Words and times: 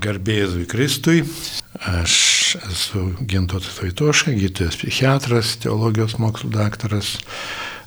Garbėzui 0.00 0.66
Kristui. 0.70 1.22
Aš 1.86 2.14
esu 2.58 3.04
Gintotas 3.28 3.76
Vaitoška, 3.82 4.34
gydytojas 4.34 4.78
psichiatras, 4.80 5.54
teologijos 5.62 6.16
mokslų 6.22 6.50
daktaras. 6.54 7.16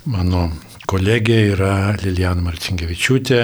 Mano 0.07 0.47
kolegė 0.87 1.39
yra 1.53 1.73
Lilijana 1.99 2.45
Marcinkevičiūtė, 2.45 3.41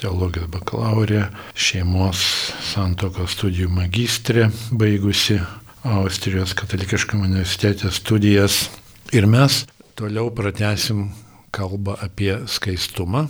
teologijos 0.00 0.48
bakalaurė, 0.52 1.26
šeimos 1.52 2.22
santokos 2.70 3.36
studijų 3.36 3.68
magistrė, 3.76 4.48
baigusi 4.72 5.40
Austrijos 5.88 6.54
katalikiškame 6.58 7.28
universitete 7.28 7.92
studijas. 7.94 8.66
Ir 9.12 9.28
mes 9.28 9.62
toliau 9.98 10.32
pratesim 10.34 11.10
kalbą 11.52 11.96
apie 12.04 12.34
skaistumą 12.48 13.26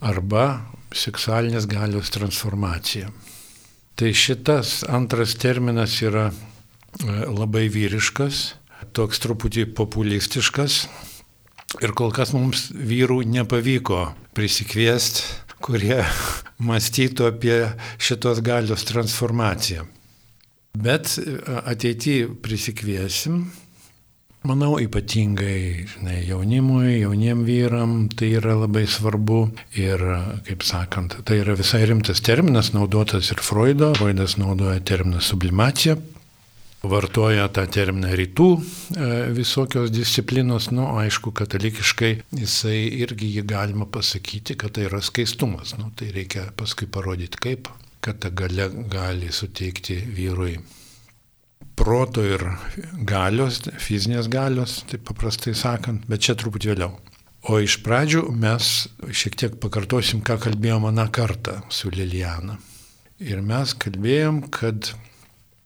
arba 0.00 0.44
seksualinės 0.94 1.66
galios 1.70 2.10
transformaciją. 2.14 3.10
Tai 3.98 4.12
šitas 4.14 4.84
antras 4.86 5.32
terminas 5.34 5.96
yra 6.06 6.28
e, 6.30 6.34
labai 7.34 7.64
vyriškas, 7.66 8.42
toks 8.94 9.18
truputį 9.24 9.64
populistiškas 9.74 10.76
ir 11.82 11.94
kol 11.98 12.14
kas 12.14 12.30
mums 12.30 12.68
vyrų 12.70 13.24
nepavyko 13.26 14.04
prisikviesti, 14.38 15.24
kurie 15.58 15.98
mąstytų 16.68 17.26
apie 17.32 17.58
šitos 17.98 18.38
galios 18.46 18.86
transformaciją. 18.86 19.88
Bet 20.78 21.16
e, 21.18 21.34
ateityje 21.66 22.30
prisikviesim, 22.38 23.48
manau, 24.48 24.78
ypatingai 24.80 25.86
žinai, 25.92 26.18
jaunimui, 26.28 27.00
jauniem 27.02 27.44
vyram 27.46 27.96
tai 28.08 28.30
yra 28.38 28.54
labai 28.56 28.86
svarbu 28.88 29.40
ir, 29.76 30.04
kaip 30.46 30.64
sakant, 30.66 31.18
tai 31.28 31.42
yra 31.42 31.56
visai 31.58 31.84
rimtas 31.88 32.22
terminas, 32.24 32.72
naudotas 32.76 33.28
ir 33.34 33.42
Freudo. 33.44 33.92
Freudas 33.98 34.38
naudoja 34.40 34.80
terminą 34.80 35.20
sublimacija, 35.24 35.98
vartoja 36.88 37.48
tą 37.52 37.66
terminą 37.74 38.14
rytų 38.16 38.48
e, 38.54 39.10
visokios 39.36 39.92
disciplinos, 39.92 40.70
nu, 40.72 40.86
aišku, 41.02 41.34
katalikiškai 41.36 42.12
jisai 42.38 42.80
irgi 43.02 43.32
jį 43.36 43.44
galima 43.50 43.88
pasakyti, 43.90 44.56
kad 44.58 44.76
tai 44.78 44.88
yra 44.88 45.02
skaistumas. 45.04 45.76
Nu, 45.80 45.92
tai 45.98 46.12
reikia 46.14 46.48
paskui 46.56 46.88
parodyti 46.88 47.40
kaip, 47.48 47.70
kad 48.00 48.22
ta 48.22 48.32
gale 48.32 48.70
gali 48.88 49.32
suteikti 49.34 50.00
vyrui 50.16 50.56
proto 51.78 52.24
ir 52.26 52.42
galios, 53.06 53.62
fizinės 53.80 54.28
galios, 54.32 54.82
taip 54.90 55.06
paprastai 55.08 55.54
sakant, 55.56 56.06
bet 56.10 56.24
čia 56.26 56.36
truputį 56.38 56.74
vėliau. 56.74 56.96
O 57.48 57.60
iš 57.62 57.78
pradžių 57.84 58.24
mes 58.34 58.88
šiek 59.14 59.36
tiek 59.38 59.58
pakartosim, 59.62 60.20
ką 60.26 60.40
kalbėjom 60.42 60.88
aną 60.90 61.06
kartą 61.14 61.60
su 61.72 61.92
Lilijana. 61.94 62.58
Ir 63.22 63.40
mes 63.46 63.72
kalbėjom, 63.78 64.42
kad 64.54 64.92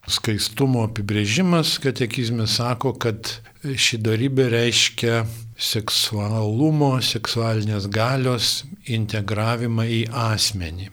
skaistumo 0.09 0.85
apibrėžimas 0.87 1.79
katekizme 1.83 2.47
sako, 2.51 2.95
kad 3.01 3.35
ši 3.63 4.01
darybė 4.05 4.51
reiškia 4.53 5.23
seksualumo, 5.57 6.97
seksualinės 7.05 7.89
galios 7.93 8.63
integravimą 8.85 9.89
į 9.89 10.03
asmenį 10.29 10.91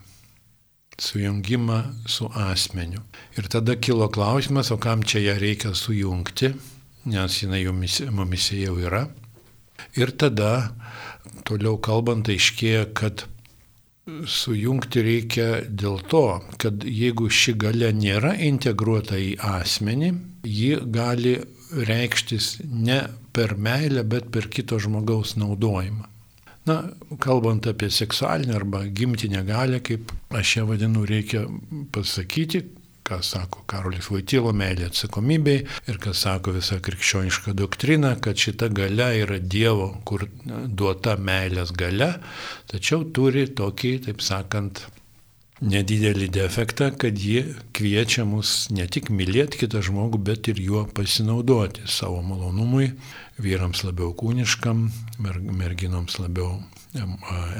sujungimą 1.02 1.80
su 2.08 2.30
asmeniu. 2.36 3.02
Ir 3.38 3.48
tada 3.48 3.76
kilo 3.76 4.10
klausimas, 4.10 4.72
o 4.72 4.78
kam 4.78 5.04
čia 5.04 5.20
ją 5.20 5.40
reikia 5.40 5.74
sujungti, 5.74 6.54
nes 7.06 7.42
jinai 7.42 7.64
mumise 8.12 8.60
jau 8.60 8.78
yra. 8.80 9.08
Ir 9.96 10.12
tada, 10.12 10.76
toliau 11.48 11.80
kalbant, 11.82 12.28
aiškėja, 12.30 12.90
kad 12.94 13.26
sujungti 14.28 15.04
reikia 15.06 15.48
dėl 15.70 16.00
to, 16.10 16.42
kad 16.62 16.84
jeigu 16.84 17.30
ši 17.30 17.56
gale 17.62 17.92
nėra 17.94 18.34
integruota 18.50 19.18
į 19.20 19.36
asmenį, 19.46 20.12
ji 20.44 20.78
gali 20.94 21.38
reikštis 21.70 22.60
ne 22.66 23.02
per 23.34 23.56
meilę, 23.58 24.04
bet 24.04 24.32
per 24.34 24.50
kito 24.50 24.80
žmogaus 24.82 25.36
naudojimą. 25.40 26.08
Na, 26.70 26.82
kalbant 27.24 27.66
apie 27.70 27.90
seksualinę 27.94 28.56
arba 28.60 28.84
gimtinę 28.86 29.42
galę, 29.48 29.80
kaip 29.82 30.12
aš 30.38 30.58
ją 30.60 30.66
vadinu, 30.70 31.06
reikia 31.10 31.46
pasakyti, 31.96 32.62
ką 33.10 33.18
sako 33.26 33.64
Karolis 33.70 34.10
Vaitilo 34.14 34.52
meilė 34.54 34.90
atsakomybei 34.90 35.64
ir 35.90 35.98
ką 36.04 36.14
sako 36.14 36.54
visa 36.60 36.78
krikščioniška 36.86 37.56
doktrina, 37.58 38.14
kad 38.22 38.38
šita 38.38 38.70
gale 38.76 39.10
yra 39.24 39.40
Dievo, 39.42 39.90
kur 40.06 40.28
duota 40.46 41.16
meilės 41.18 41.74
gale, 41.74 42.12
tačiau 42.70 43.08
turi 43.16 43.48
tokį, 43.58 43.96
taip 44.06 44.22
sakant, 44.22 44.86
nedidelį 45.62 46.30
defektą, 46.32 46.90
kad 46.96 47.20
ji 47.20 47.44
kviečia 47.76 48.26
mus 48.28 48.70
ne 48.72 48.88
tik 48.88 49.10
mylėti 49.12 49.64
kitą 49.64 49.82
žmogų, 49.86 50.22
bet 50.32 50.48
ir 50.52 50.60
juo 50.64 50.86
pasinaudoti 50.96 51.88
savo 51.88 52.22
malonumui, 52.26 52.94
vyrams 53.40 53.84
labiau 53.88 54.14
kūniškam, 54.16 54.88
merginoms 55.20 56.20
labiau 56.20 56.60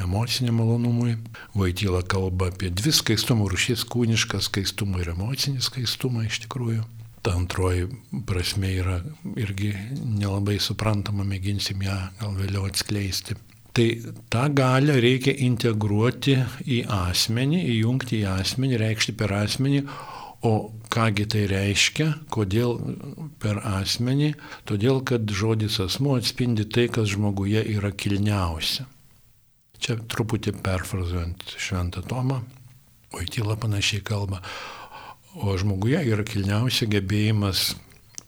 emociniam 0.04 0.56
malonumui. 0.56 1.18
Vaityla 1.56 2.02
kalba 2.08 2.50
apie 2.50 2.72
dvi 2.72 2.94
skaistumo 2.96 3.50
rušys- 3.50 3.86
kūnišką 3.92 4.42
skaistumą 4.42 5.02
ir 5.02 5.14
emocinį 5.16 5.62
skaistumą 5.62 6.26
iš 6.26 6.48
tikrųjų. 6.48 6.84
Ta 7.22 7.32
antroji 7.36 7.90
prasme 8.26 8.72
yra 8.80 9.02
irgi 9.36 9.76
nelabai 10.06 10.60
suprantama, 10.60 11.24
mėginsim 11.24 11.84
ją 11.84 12.10
gal 12.20 12.34
vėliau 12.34 12.66
atskleisti. 12.70 13.36
Tai 13.74 13.88
tą 14.34 14.46
galę 14.58 14.96
reikia 15.00 15.36
integruoti 15.46 16.40
į 16.66 16.84
asmenį, 16.90 17.60
įjungti 17.76 18.24
į 18.24 18.30
asmenį, 18.40 18.80
reikšti 18.82 19.18
per 19.20 19.36
asmenį, 19.44 19.84
O 20.40 20.72
kągi 20.88 21.26
tai 21.28 21.42
reiškia, 21.52 22.06
kodėl 22.32 22.78
per 23.44 23.58
asmenį? 23.60 24.30
Todėl, 24.70 25.02
kad 25.04 25.28
žodis 25.28 25.82
asmuo 25.84 26.16
atspindi 26.16 26.64
tai, 26.64 26.86
kas 26.88 27.12
žmoguje 27.12 27.60
yra 27.76 27.92
kilniausia. 27.92 28.86
Čia 29.84 29.98
truputį 30.12 30.54
perfrazuojant 30.64 31.44
Šventą 31.60 32.04
Tomą, 32.08 32.40
Vaityla 33.12 33.58
panašiai 33.60 34.04
kalba. 34.06 34.40
O 35.44 35.58
žmoguje 35.60 36.00
yra 36.08 36.24
kilniausia 36.24 36.88
gebėjimas 36.88 37.74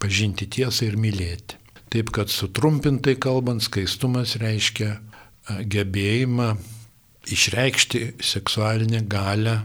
pažinti 0.02 0.47
tiesą 0.52 0.90
ir 0.90 0.97
mylėti. 1.00 1.59
Taip, 1.91 2.12
kad 2.16 2.31
sutrumpintai 2.31 3.16
kalbant, 3.19 3.63
skaistumas 3.63 4.38
reiškia 4.41 4.97
gebėjimą 5.67 6.50
išreikšti 7.31 8.01
seksualinę 8.23 9.03
galę 9.09 9.62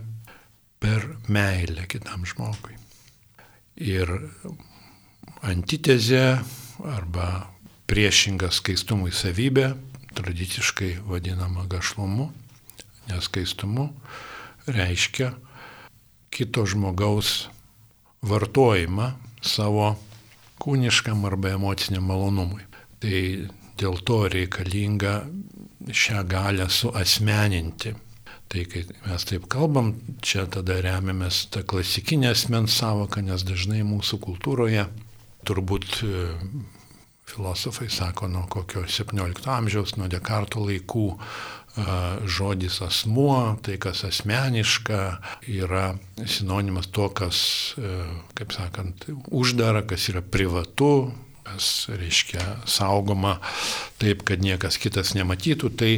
per 0.83 1.07
meilę 1.29 1.87
kitam 1.89 2.27
žmogui. 2.29 2.77
Ir 3.77 4.11
antitezė 5.45 6.39
arba 6.85 7.47
priešinga 7.89 8.51
skaistumui 8.53 9.13
savybė, 9.15 9.75
tradiciškai 10.17 10.97
vadinama 11.07 11.67
gašlumu, 11.71 12.31
neskaistumu, 13.11 13.91
reiškia 14.67 15.33
kito 16.33 16.67
žmogaus 16.69 17.47
vartojimą 18.27 19.13
savo 19.45 19.95
kūniškam 20.61 21.25
arba 21.29 21.55
emociniam 21.57 22.09
malonumui. 22.09 22.65
Tai 23.01 23.21
dėl 23.81 24.01
to 24.07 24.25
reikalinga 24.33 25.15
šią 25.93 26.25
galę 26.29 26.69
suasmeninti. 26.71 27.95
Tai 28.47 28.63
kai 28.71 28.85
mes 29.09 29.25
taip 29.27 29.49
kalbam, 29.51 29.91
čia 30.23 30.45
tada 30.47 30.79
remiamės 30.83 31.49
tą 31.51 31.65
klasikinę 31.67 32.31
asmens 32.31 32.77
savoką, 32.79 33.25
nes 33.27 33.43
dažnai 33.47 33.83
mūsų 33.87 34.21
kultūroje 34.23 34.87
turbūt 35.47 35.99
e, 36.07 36.27
filosofai 37.27 37.89
sako 37.91 38.29
nuo 38.31 38.47
kokio 38.51 38.85
17 38.87 39.51
amžiaus, 39.51 39.97
nuo 39.99 40.07
Dekarto 40.11 40.63
laikų 40.63 41.07
e, 41.11 41.19
žodis 42.39 42.79
asmuo, 42.87 43.59
tai 43.67 43.81
kas 43.83 44.05
asmeniška, 44.07 45.03
yra 45.51 45.89
sinonimas 46.23 46.87
to, 46.95 47.11
kas, 47.11 47.39
e, 47.83 47.99
kaip 48.39 48.55
sakant, 48.55 49.09
uždara, 49.34 49.83
kas 49.91 50.07
yra 50.15 50.22
privatu, 50.22 51.11
kas, 51.47 51.87
reiškia, 51.93 52.43
saugoma 52.69 53.37
taip, 54.01 54.25
kad 54.28 54.43
niekas 54.45 54.78
kitas 54.83 55.15
nematytų, 55.16 55.71
tai 55.78 55.91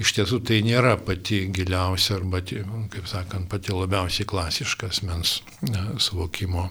iš 0.00 0.14
tiesų 0.18 0.40
tai 0.46 0.60
nėra 0.66 0.96
pati 1.00 1.44
giliausia 1.54 2.18
arba, 2.18 2.42
kaip 2.42 3.08
sakant, 3.10 3.48
pati 3.52 3.74
labiausiai 3.76 4.28
klasiškas 4.28 5.02
mens 5.06 5.38
suvokimo 6.02 6.68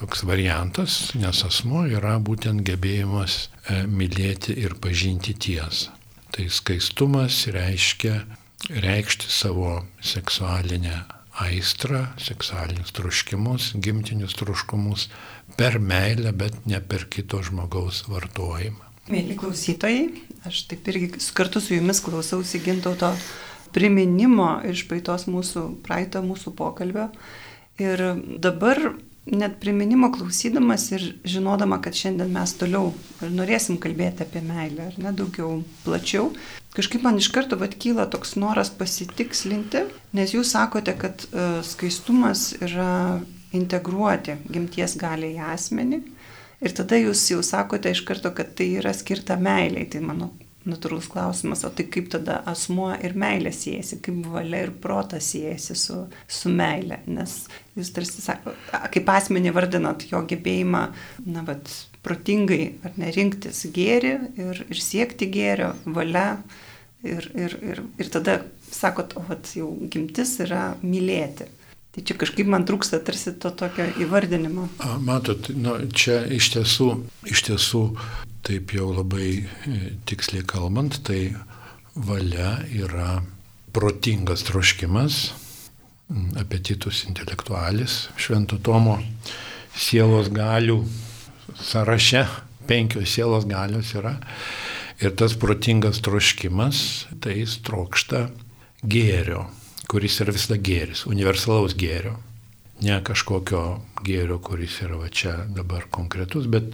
toks 0.00 0.26
variantas, 0.28 1.00
nes 1.18 1.44
asmo 1.46 1.86
yra 1.88 2.18
būtent 2.22 2.64
gebėjimas 2.66 3.38
e, 3.46 3.82
mylėti 3.86 4.56
ir 4.64 4.76
pažinti 4.82 5.34
tiesą. 5.34 5.94
Tai 6.32 6.46
skaistumas 6.48 7.44
reiškia 7.52 8.22
reikšti 8.82 9.28
savo 9.28 9.82
seksualinę 10.00 11.02
aistrą, 11.40 12.06
seksualinius 12.20 12.92
troškimus, 12.96 13.72
gimtinius 13.80 14.34
troškumus 14.36 15.08
per 15.56 15.78
meilę, 15.80 16.32
bet 16.36 16.66
ne 16.68 16.80
per 16.80 17.06
kito 17.08 17.40
žmogaus 17.44 18.04
vartojimą. 18.08 18.90
Mėly 19.12 19.34
klausytojai, 19.38 20.04
aš 20.46 20.66
taip 20.70 20.86
irgi 20.92 21.08
kartu 21.34 21.60
su 21.60 21.74
jumis 21.74 22.02
klausausi 22.04 22.60
gintauto 22.62 23.10
priminimo 23.72 24.60
iš 24.68 24.84
praeitos 24.90 25.26
mūsų, 25.30 25.64
praeito 25.82 26.22
mūsų 26.22 26.52
pokalbio 26.54 27.08
Ir 27.80 28.02
dabar 28.38 28.78
net 29.26 29.58
priminimo 29.60 30.10
klausydamas 30.12 30.88
ir 30.92 31.04
žinodama, 31.28 31.78
kad 31.82 31.94
šiandien 31.94 32.32
mes 32.34 32.54
toliau 32.58 32.90
norėsim 33.22 33.78
kalbėti 33.82 34.24
apie 34.26 34.42
meilę, 34.44 34.88
ar 34.90 34.98
ne 34.98 35.12
daugiau 35.14 35.60
plačiau, 35.84 36.32
kažkaip 36.74 37.04
man 37.06 37.20
iš 37.20 37.30
karto 37.34 37.58
vat 37.60 37.76
kyla 37.78 38.08
toks 38.10 38.34
noras 38.40 38.72
pasitikslinti, 38.74 39.84
nes 40.18 40.34
jūs 40.34 40.54
sakote, 40.56 40.96
kad 40.98 41.26
uh, 41.30 41.60
skaistumas 41.66 42.50
yra 42.60 43.20
integruoti 43.54 44.40
gimties 44.50 44.96
gali 44.98 45.36
į 45.36 45.46
asmenį. 45.52 46.02
Ir 46.62 46.74
tada 46.78 46.98
jūs 46.98 47.24
jau 47.30 47.42
sakote 47.42 47.90
iš 47.90 48.04
karto, 48.06 48.30
kad 48.34 48.54
tai 48.58 48.68
yra 48.78 48.92
skirta 48.94 49.34
meiliai. 49.38 49.88
Tai 49.90 50.02
mano 50.06 50.30
natūralus 50.68 51.08
klausimas, 51.10 51.64
o 51.66 51.70
tai 51.74 51.86
kaip 51.90 52.10
tada 52.12 52.40
asmuo 52.48 52.90
ir 53.04 53.16
meilė 53.18 53.52
siejasi, 53.54 54.00
kaip 54.04 54.20
valia 54.32 54.64
ir 54.66 54.74
protas 54.82 55.32
siejasi 55.32 55.76
su, 55.78 55.98
su 56.28 56.52
meilė. 56.52 57.02
Nes 57.10 57.42
jūs 57.78 57.92
tarsi 57.96 58.24
sako, 58.24 58.54
kaip 58.94 59.14
asmenį 59.14 59.54
vardinat 59.56 60.06
jo 60.10 60.22
gebėjimą, 60.28 60.84
na, 61.26 61.46
bet 61.46 61.72
protingai 62.02 62.76
ar 62.86 62.98
nerinktis 63.00 63.64
gėri 63.74 64.16
ir, 64.40 64.62
ir 64.68 64.82
siekti 64.82 65.30
gėrio, 65.32 65.72
valia. 65.86 66.42
Ir, 67.02 67.24
ir, 67.34 67.56
ir, 67.66 67.78
ir 67.98 68.08
tada 68.14 68.36
sakot, 68.70 69.16
o 69.18 69.24
vat, 69.26 69.48
jau 69.58 69.72
gimtis 69.90 70.36
yra 70.44 70.76
mylėti. 70.86 71.48
Tai 71.92 72.04
čia 72.08 72.14
kažkaip 72.16 72.46
man 72.48 72.62
trūksta 72.64 73.02
tarsi 73.04 73.34
to 73.42 73.50
tokio 73.52 73.84
įvardinimo. 74.00 74.68
Matot, 75.04 75.50
nu, 75.52 75.74
čia 75.90 76.22
iš 76.30 76.52
tiesų, 76.54 76.86
iš 77.28 77.42
tiesų, 77.50 77.82
taip 78.46 78.74
jau 78.74 78.90
labai 78.92 79.28
e, 79.42 79.78
tiksliai 80.08 80.44
kalbant, 80.48 80.98
tai 81.06 81.34
valia 81.94 82.56
yra 82.72 83.22
protingas 83.72 84.44
troškimas, 84.48 85.22
apetitus 86.36 87.04
intelektualis, 87.08 88.10
švento 88.20 88.58
Tomo 88.60 88.98
sielos 89.72 90.28
galių 90.32 90.82
sąraše, 91.56 92.26
penkios 92.68 93.14
sielos 93.14 93.48
galios 93.48 93.94
yra. 93.96 94.18
Ir 95.02 95.16
tas 95.18 95.34
protingas 95.34 96.02
troškimas, 96.04 97.08
tai 97.24 97.40
jis 97.40 97.56
trokšta 97.64 98.28
gėrio 98.84 99.48
kuris 99.92 100.22
yra 100.24 100.32
visada 100.32 100.56
gėris, 100.56 101.04
universalaus 101.04 101.74
gėrio. 101.76 102.14
Ne 102.82 102.96
kažkokio 103.04 103.62
gėrio, 104.06 104.38
kuris 104.42 104.78
yra 104.82 104.96
va 105.02 105.10
čia 105.12 105.34
dabar 105.52 105.84
konkretus, 105.92 106.48
bet 106.50 106.72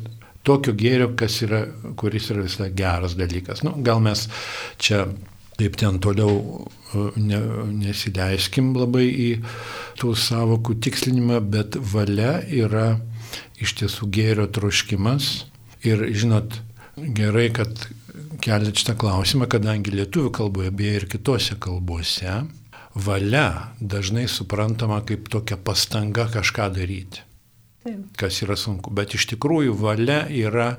tokio 0.48 0.74
gėrio, 0.78 1.10
yra, 1.46 1.64
kuris 1.98 2.30
yra 2.32 2.46
visada 2.46 2.70
geras 2.72 3.16
dalykas. 3.18 3.64
Nu, 3.66 3.74
gal 3.84 4.00
mes 4.04 4.26
čia 4.80 5.04
taip 5.58 5.76
ten 5.76 5.98
toliau 6.02 6.64
e, 6.94 7.08
ne, 7.18 7.40
nesileiskim 7.82 8.72
labai 8.78 9.06
į 9.10 9.28
tų 9.98 10.14
savokų 10.14 10.78
tikslinimą, 10.84 11.42
bet 11.52 11.78
valia 11.92 12.38
yra 12.46 12.96
iš 13.58 13.74
tiesų 13.80 14.10
gėrio 14.14 14.46
troškimas. 14.54 15.48
Ir 15.86 16.04
žinot, 16.14 16.60
gerai, 16.96 17.48
kad 17.54 17.88
keliat 18.42 18.78
šitą 18.78 18.94
klausimą, 18.98 19.48
kadangi 19.50 19.94
lietuvių 19.94 20.32
kalboje, 20.34 20.72
beje 20.74 21.02
ir 21.02 21.06
kitose 21.10 21.58
kalbose, 21.60 22.40
valia 22.98 23.74
dažnai 23.80 24.26
suprantama 24.30 25.00
kaip 25.06 25.30
tokia 25.30 25.58
pastanga 25.58 26.26
kažką 26.32 26.70
daryti. 26.74 27.27
Kas 28.18 28.42
yra 28.44 28.56
sunku. 28.58 28.92
Bet 28.94 29.14
iš 29.18 29.28
tikrųjų 29.34 29.76
valia 29.78 30.24
yra 30.28 30.74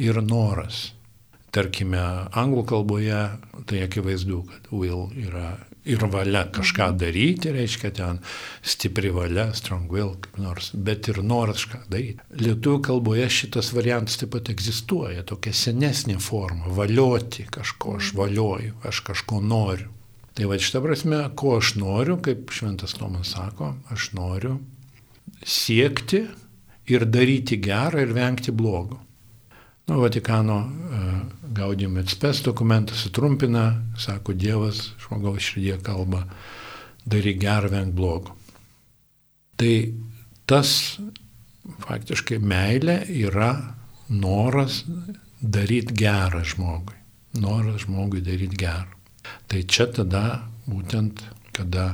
ir 0.00 0.20
noras. 0.22 0.90
Tarkime, 1.54 2.00
anglų 2.34 2.64
kalboje 2.66 3.20
tai 3.70 3.84
akivaizdu, 3.84 4.40
kad 4.48 4.72
will 4.74 5.06
yra 5.14 5.54
ir 5.84 6.00
valia 6.08 6.46
kažką 6.52 6.88
mhm. 6.88 6.98
daryti, 6.98 7.52
reiškia 7.52 7.90
ten 7.94 8.20
stipri 8.64 9.12
valia, 9.14 9.50
strong 9.54 9.90
will, 9.92 10.14
kaip 10.20 10.38
nors, 10.40 10.70
bet 10.74 11.08
ir 11.12 11.20
noras 11.22 11.66
kažką 11.66 11.82
daryti. 11.92 12.28
Lietuvių 12.40 12.80
kalboje 12.88 13.28
šitas 13.30 13.72
variantas 13.76 14.18
taip 14.20 14.32
pat 14.34 14.50
egzistuoja, 14.50 15.24
tokia 15.28 15.52
senesnė 15.54 16.18
forma- 16.20 16.72
valioti 16.80 17.46
kažko, 17.50 17.98
aš 18.00 18.12
mhm. 18.12 18.22
valioju, 18.22 18.78
aš 18.84 19.04
kažko 19.10 19.42
noriu. 19.44 19.90
Tai 20.34 20.48
va 20.50 20.56
šitą 20.58 20.80
prasme, 20.82 21.18
ko 21.38 21.58
aš 21.60 21.76
noriu, 21.78 22.16
kaip 22.18 22.50
šventas 22.50 22.96
Tomas 22.98 23.36
sako, 23.36 23.76
aš 23.94 24.10
noriu 24.18 24.58
siekti 25.46 26.24
ir 26.90 27.06
daryti 27.08 27.60
gerą 27.62 28.02
ir 28.04 28.14
vengti 28.14 28.52
blogo. 28.52 29.00
Nu, 29.86 30.00
Vatikano 30.00 30.58
Gaudium 31.52 31.98
et 32.00 32.08
Spes 32.08 32.40
dokumentas 32.42 33.04
sutrumpina, 33.04 33.82
sako 34.00 34.32
Dievas 34.32 34.94
žmogaus 35.04 35.44
širdie 35.44 35.76
kalba, 35.84 36.24
daryk 37.04 37.38
gerą, 37.42 37.68
venk 37.72 37.92
blogo. 37.94 38.32
Tai 39.60 39.74
tas 40.48 40.70
faktiškai 41.84 42.40
meilė 42.40 42.96
yra 43.26 43.52
noras 44.08 44.82
daryti 45.40 45.94
gerą 46.00 46.42
žmogui. 46.44 46.96
Noras 47.40 47.84
žmogui 47.84 48.24
daryti 48.24 48.56
gerą. 48.64 48.90
Tai 49.48 49.62
čia 49.68 49.86
tada 49.92 50.24
būtent, 50.66 51.20
kada 51.52 51.92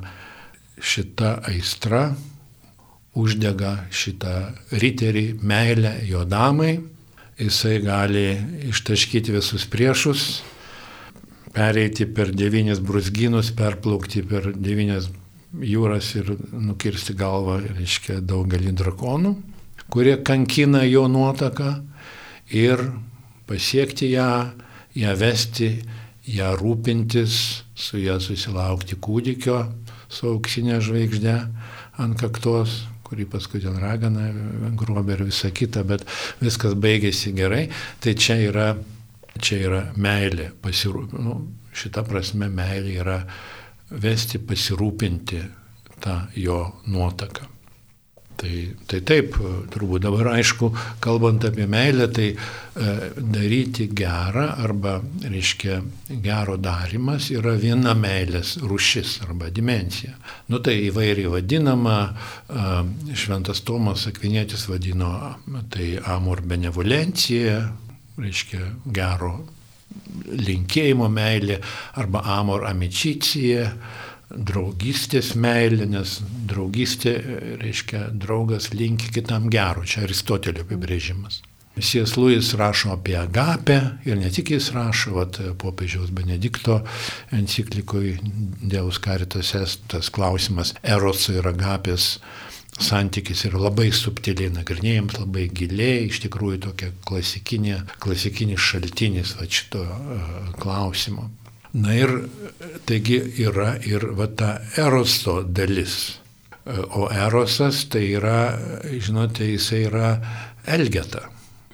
šita 0.81 1.41
aistra 1.51 2.11
uždega 3.19 3.87
šitą 3.91 4.35
riterį, 4.71 5.25
meilę 5.43 5.97
jo 6.07 6.25
damai, 6.29 6.79
jisai 7.41 7.81
gali 7.83 8.27
ištaškyti 8.71 9.35
visus 9.35 9.67
priešus, 9.71 10.43
pereiti 11.55 12.07
per 12.07 12.31
devynis 12.37 12.83
brusginus, 12.85 13.51
perplaukti 13.57 14.23
per 14.23 14.53
devynias 14.55 15.09
jūras 15.51 16.13
ir 16.21 16.35
nukirsti 16.55 17.17
galvą, 17.19 17.59
reiškia, 17.75 18.21
daugelį 18.23 18.75
drakonų, 18.79 19.35
kurie 19.91 20.15
kankina 20.23 20.85
jo 20.87 21.09
nuotaką 21.11 21.73
ir 22.55 22.85
pasiekti 23.51 24.13
ją, 24.13 24.31
ją 24.95 25.17
vesti 25.19 25.73
ją 26.31 26.53
rūpintis, 26.61 27.65
su 27.75 27.99
ją 27.99 28.21
susilaukti 28.23 28.99
kūdikio 29.03 29.65
su 30.11 30.29
auksinė 30.35 30.81
žvaigždė 30.85 31.37
ant 32.03 32.19
kaktos, 32.21 32.85
kurį 33.11 33.27
paskui 33.31 33.61
ten 33.63 33.77
ragana, 33.83 34.31
grobė 34.79 35.19
ir 35.19 35.27
visa 35.29 35.51
kita, 35.55 35.83
bet 35.87 36.07
viskas 36.41 36.77
baigėsi 36.79 37.35
gerai, 37.37 37.65
tai 38.01 38.15
čia 38.15 38.39
yra, 38.47 38.73
čia 39.39 39.63
yra 39.67 39.85
meilė, 39.99 40.51
pasirūpinti, 40.63 41.25
nu, 41.27 41.39
šita 41.75 42.05
prasme 42.07 42.51
meilė 42.53 42.99
yra 43.03 43.19
vesti 43.91 44.39
pasirūpinti 44.39 45.43
tą 46.01 46.21
jo 46.39 46.63
nuotaką. 46.87 47.60
Tai, 48.41 48.53
tai 48.89 49.03
taip, 49.05 49.35
turbūt 49.69 50.07
dabar 50.07 50.31
aišku, 50.39 50.71
kalbant 51.05 51.45
apie 51.45 51.67
meilę, 51.69 52.07
tai 52.09 52.31
e, 52.33 52.39
daryti 53.21 53.91
gerą 53.93 54.47
arba, 54.65 54.95
reiškia, 55.27 55.77
gero 56.25 56.57
darimas 56.57 57.29
yra 57.35 57.53
viena 57.61 57.93
meilės 57.99 58.55
rušis 58.65 59.19
arba 59.27 59.51
dimensija. 59.53 60.15
Nu 60.49 60.63
tai 60.65 60.79
įvairiai 60.87 61.35
vadinama, 61.35 61.99
e, 62.09 62.67
Šventas 63.13 63.61
Tomas 63.69 64.07
Akvinėtis 64.09 64.65
vadino 64.73 65.13
tai 65.69 65.93
amor 66.09 66.41
benevolencija, 66.41 67.61
reiškia 68.21 68.75
gero 68.89 69.35
linkėjimo 70.31 71.09
meilė 71.13 71.59
arba 72.01 72.23
amor 72.39 72.65
amicicija 72.71 73.69
draugystės 74.31 75.35
meilė, 75.35 75.87
nes 75.91 76.19
draugystė 76.51 77.15
reiškia 77.61 78.09
draugas 78.15 78.71
linki 78.75 79.11
kitam 79.15 79.49
gero, 79.53 79.85
čia 79.85 80.05
Aristotelio 80.07 80.65
apibrėžimas. 80.67 81.41
Sijas 81.81 82.17
Luis 82.19 82.51
rašo 82.59 82.91
apie 82.93 83.15
agapę 83.17 83.79
ir 84.05 84.19
ne 84.19 84.29
tik 84.35 84.51
jis 84.53 84.73
rašo, 84.75 85.15
vat, 85.17 85.39
popiežiaus 85.59 86.11
Benedikto 86.13 86.81
enciklikoje 87.33 88.19
Dievus 88.61 88.99
karitas 89.01 89.55
tas 89.89 90.11
klausimas 90.13 90.75
eroso 90.83 91.33
ir 91.33 91.47
agapės 91.47 92.17
santykis 92.81 93.45
yra 93.49 93.61
labai 93.61 93.91
subtiliai 93.95 94.51
nagrinėjimas, 94.55 95.19
labai 95.21 95.47
giliai, 95.53 96.07
iš 96.09 96.23
tikrųjų 96.25 96.61
tokia 96.67 96.91
klasikinė, 97.07 97.83
klasikinis 98.03 98.63
šaltinis 98.65 99.35
va, 99.39 99.49
šito 99.49 99.85
uh, 99.85 100.31
klausimo. 100.61 101.29
Na 101.73 101.95
ir 101.95 102.11
taigi 102.87 103.21
yra 103.47 103.77
ir 103.87 104.09
va 104.19 104.27
ta 104.27 104.59
eroso 104.77 105.43
dalis. 105.43 106.17
O 106.67 107.09
erosas 107.09 107.85
tai 107.91 108.05
yra, 108.19 108.59
žinote, 108.91 109.47
jisai 109.55 109.85
yra 109.89 110.09
elgeta. 110.67 111.29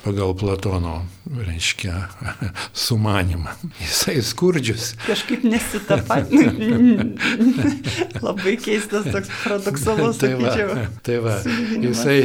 Pagal 0.06 0.34
Platono, 0.38 1.00
reiškia, 1.26 1.94
sumanimą. 2.86 3.50
Jisai 3.80 4.20
skurdžius. 4.22 4.92
Kažkaip 5.06 5.42
nesitapat. 5.42 6.30
Labai 8.26 8.54
keistas 8.62 9.08
toks 9.10 9.32
paradoksalus, 9.42 10.20
tai 10.20 10.30
va, 10.36 10.52
sakyčiau. 10.52 10.84
tai 11.06 11.16
va. 11.24 11.34
Jisai, 11.82 12.18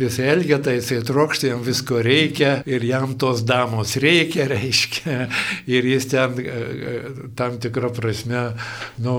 jisai 0.00 0.26
elgeta, 0.32 0.74
jisai 0.74 0.98
trokšta, 1.06 1.52
jam 1.52 1.62
visko 1.66 2.00
reikia 2.02 2.56
ir 2.66 2.88
jam 2.88 3.14
tos 3.20 3.44
damos 3.46 3.94
reikia, 4.02 4.48
reiškia. 4.50 5.28
Ir 5.70 5.86
jis 5.92 6.10
ten 6.10 6.34
tam 7.38 7.60
tikrą 7.62 7.92
prasme, 7.94 8.42
nu, 9.06 9.16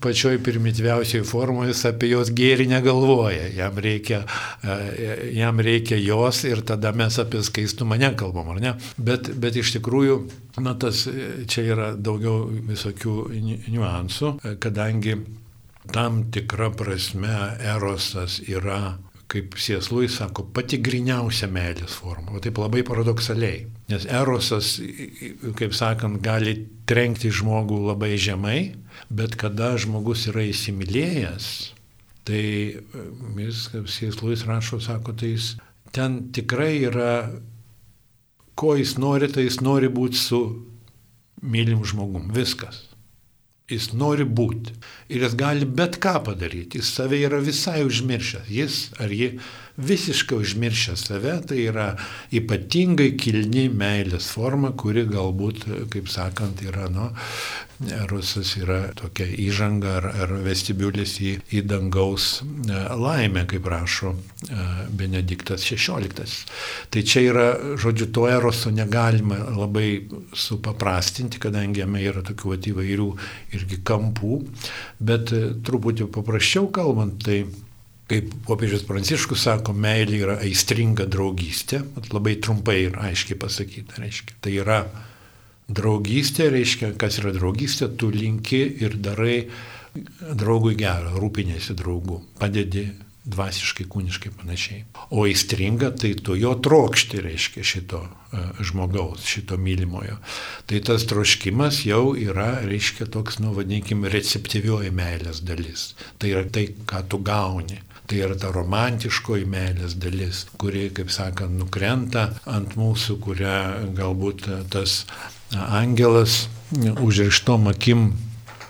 pačioj 0.00 0.40
primityviausiai 0.40 1.26
formoje 1.26 1.72
jis 1.72 1.84
apie 1.90 2.12
jos 2.12 2.32
gėrį 2.32 2.68
negalvoja. 2.72 3.48
Jam 3.56 3.76
reikia, 3.82 4.22
jam 5.36 5.60
reikia 5.60 6.00
jos 6.00 6.44
ir 6.48 6.64
tada 6.66 6.92
mes 6.96 7.18
apie 7.20 7.41
skaistumą 7.46 7.98
nekalbam, 8.00 8.50
ar 8.54 8.60
ne? 8.62 8.74
Bet, 8.96 9.32
bet 9.42 9.58
iš 9.60 9.74
tikrųjų, 9.76 10.18
na, 10.64 10.74
tas 10.78 11.04
čia 11.50 11.66
yra 11.74 11.92
daugiau 11.96 12.48
visokių 12.72 13.16
niuansų, 13.72 14.34
kadangi 14.62 15.18
tam 15.92 16.24
tikra 16.34 16.70
prasme 16.76 17.56
erosas 17.74 18.40
yra 18.46 18.98
kaip 19.32 19.56
Sieslui 19.56 20.10
sako, 20.12 20.44
pati 20.52 20.78
griniausia 20.82 21.48
meilės 21.48 21.94
forma. 21.96 22.34
O 22.36 22.40
taip 22.42 22.58
labai 22.60 22.82
paradoksaliai. 22.84 23.64
Nes 23.88 24.04
erosas, 24.04 24.74
kaip 25.58 25.76
sakant, 25.76 26.20
gali 26.24 26.54
trenkti 26.88 27.32
žmogų 27.32 27.78
labai 27.88 28.14
žemai, 28.20 28.58
bet 29.08 29.38
kada 29.40 29.72
žmogus 29.80 30.26
yra 30.32 30.44
įsimylėjęs, 30.50 31.48
tai 32.28 32.42
jis, 33.40 33.66
kaip 33.72 33.88
Sieslus 33.90 34.44
rašo, 34.48 34.82
sako, 34.84 35.16
tai 35.16 35.34
jis 35.34 35.54
ten 35.92 36.32
tikrai 36.32 36.74
yra, 36.88 37.12
ko 38.58 38.76
jis 38.78 38.96
nori, 39.00 39.28
tai 39.32 39.46
jis 39.46 39.60
nori 39.64 39.90
būti 39.92 40.18
su 40.18 40.40
mylim 41.42 41.84
žmogum. 41.84 42.30
Viskas. 42.34 42.88
Jis 43.70 43.92
nori 43.96 44.24
būti. 44.28 44.74
Ir 45.12 45.24
jis 45.26 45.36
gali 45.38 45.68
bet 45.68 45.98
ką 46.02 46.18
padaryti. 46.26 46.80
Jis 46.80 46.92
save 46.96 47.20
yra 47.24 47.40
visai 47.44 47.82
užmiršęs. 47.86 48.50
Jis 48.52 48.80
ar 49.00 49.12
ji 49.12 49.34
visiškai 49.76 50.38
užmiršę 50.38 50.96
save, 50.96 51.38
tai 51.48 51.64
yra 51.70 51.88
ypatingai 52.34 53.12
kilni 53.20 53.68
meilės 53.72 54.28
forma, 54.34 54.72
kuri 54.76 55.06
galbūt, 55.08 55.64
kaip 55.92 56.10
sakant, 56.12 56.60
yra, 56.66 56.88
nu, 56.92 57.10
Erosas 57.90 58.52
yra 58.60 58.92
tokia 58.94 59.26
įžanga 59.42 59.96
ar, 59.98 60.04
ar 60.22 60.32
vestibiulis 60.44 61.16
į, 61.18 61.32
į 61.50 61.62
dangaus 61.66 62.26
e, 62.42 62.76
laimę, 62.98 63.42
kaip 63.50 63.66
rašo 63.66 64.12
e, 64.12 64.66
Benediktas 65.00 65.64
XVI. 65.66 66.28
Tai 66.92 67.02
čia 67.02 67.24
yra, 67.26 67.48
žodžiu, 67.82 68.12
to 68.14 68.28
eroso 68.30 68.70
negalima 68.70 69.40
labai 69.56 70.04
supaprastinti, 70.30 71.42
kadangi 71.42 71.82
jame 71.82 72.04
yra 72.06 72.22
tokių 72.28 72.54
įvairių 72.70 73.10
irgi 73.58 73.82
kampų, 73.82 74.38
bet 75.02 75.34
e, 75.34 75.44
truputį 75.66 76.06
paprasčiau 76.14 76.70
kalbant, 76.70 77.18
tai 77.26 77.42
kaip 78.10 78.32
popiežius 78.46 78.84
Pranciškus 78.88 79.46
sako, 79.46 79.74
meilė 79.76 80.18
yra 80.24 80.36
aistringa 80.44 81.06
draugystė, 81.10 81.82
labai 82.12 82.36
trumpai 82.42 82.78
ir 82.88 82.98
aiškiai 83.00 83.38
pasakyta, 83.40 84.00
reiškia. 84.02 84.36
Tai 84.44 84.56
yra 84.64 84.80
draugystė, 85.72 86.50
reiškia, 86.52 86.92
kas 87.00 87.20
yra 87.22 87.32
draugystė, 87.36 87.92
tu 87.96 88.10
linki 88.12 88.64
ir 88.82 88.98
darai 89.00 89.38
draugui 90.20 90.74
gerą, 90.78 91.16
rūpinėsi 91.20 91.76
draugu, 91.76 92.22
padedi 92.40 92.88
dvasiškai, 93.22 93.86
kūniškai 93.86 94.32
panašiai. 94.34 94.80
O 95.14 95.22
aistringa, 95.28 95.92
tai 95.94 96.14
tu 96.18 96.34
jo 96.34 96.56
trokšti, 96.58 97.20
reiškia, 97.22 97.62
šito 97.62 98.00
uh, 98.02 98.62
žmogaus, 98.66 99.22
šito 99.30 99.58
mylimojo. 99.60 100.16
Tai 100.66 100.80
tas 100.88 101.06
troškimas 101.06 101.84
jau 101.86 102.16
yra, 102.18 102.56
reiškia, 102.66 103.06
toks, 103.14 103.38
nu, 103.44 103.54
vadinkime, 103.54 104.10
receptyvioji 104.10 104.90
meilės 104.96 105.42
dalis. 105.46 105.92
Tai 106.18 106.34
yra 106.34 106.44
tai, 106.50 106.66
ką 106.88 107.04
tu 107.12 107.22
gauni. 107.22 107.78
Tai 108.12 108.18
yra 108.20 108.34
ta 108.36 108.50
romantiškoji 108.52 109.46
meilės 109.48 109.94
dalis, 109.96 110.42
kuri, 110.60 110.82
kaip 110.92 111.08
sakant, 111.08 111.54
nukrenta 111.56 112.26
ant 112.44 112.74
mūsų, 112.76 113.14
kurią 113.24 113.54
galbūt 113.96 114.44
tas 114.74 114.98
angelas 115.56 116.42
užrištom 116.76 117.70
akim 117.72 118.10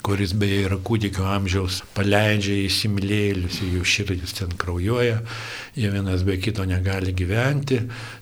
kuris 0.03 0.35
beje 0.35 0.67
yra 0.67 0.79
kūdikio 0.83 1.27
amžiaus, 1.31 1.81
paleidžia 1.95 2.57
įsimylėlius, 2.67 3.61
jų 3.63 3.83
širdis 3.87 4.35
ten 4.39 4.53
kraujuoja, 4.59 5.21
jie 5.79 5.91
vienas 5.93 6.25
be 6.27 6.37
kito 6.43 6.65
negali 6.69 7.15
gyventi. 7.17 7.79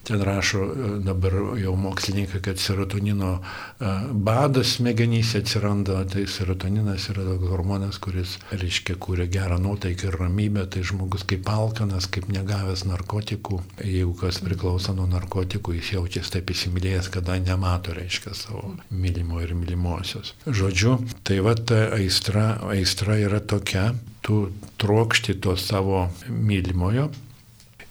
Ten 0.07 0.23
rašo 0.27 0.65
e, 0.67 0.91
dabar 1.07 1.37
jau 1.61 1.75
mokslininkai, 1.81 2.43
kad 2.45 2.61
serotonino 2.61 3.33
e, 3.39 3.93
badas 4.13 4.77
smegenyse 4.77 5.41
atsiranda, 5.41 6.03
tai 6.11 6.27
serotoninas 6.31 7.09
yra 7.15 7.25
hormonas, 7.49 8.01
kuris, 8.03 8.37
reiškia, 8.53 8.99
kūrė 9.01 9.29
gerą 9.33 9.61
nuotaiką 9.63 10.11
ir 10.11 10.19
ramybę, 10.21 10.67
tai 10.73 10.85
žmogus 10.87 11.25
kaip 11.29 11.49
alkanas, 11.51 12.11
kaip 12.13 12.29
negavęs 12.33 12.85
narkotikų, 12.91 13.61
jeigu 13.87 14.15
kas 14.21 14.43
priklauso 14.45 14.95
nuo 14.97 15.09
narkotikų, 15.11 15.79
jis 15.79 15.95
jaučiasi 15.97 16.37
taip 16.37 16.53
įsimylėjęs, 16.55 17.11
kada 17.15 17.39
nemato, 17.41 17.95
reiškia, 17.97 18.35
savo 18.37 18.75
mylimo 18.91 19.41
ir 19.45 19.57
mylimosios. 19.57 20.35
Žodžiu, 20.47 20.99
tai 21.27 21.41
va 21.45 21.57
ta 21.71 21.85
aistra, 21.95 22.47
aistra 22.67 23.15
yra 23.23 23.39
tokia, 23.41 23.93
tu 24.27 24.49
trokšti 24.83 25.39
to 25.41 25.55
savo 25.57 26.09
mylimojo 26.29 27.11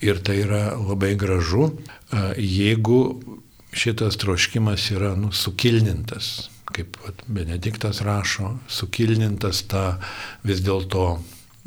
ir 0.03 0.19
tai 0.23 0.41
yra 0.43 0.63
labai 0.75 1.15
gražu, 1.19 1.69
jeigu 2.37 2.99
šitas 3.71 4.17
troškimas 4.19 4.89
yra 4.91 5.13
nu, 5.15 5.31
sukilnintas, 5.31 6.49
kaip 6.75 6.97
vat, 7.05 7.23
Benediktas 7.27 8.01
rašo, 8.05 8.57
sukilnintas 8.67 9.63
tą 9.71 9.85
vis 10.43 10.63
dėlto, 10.65 11.07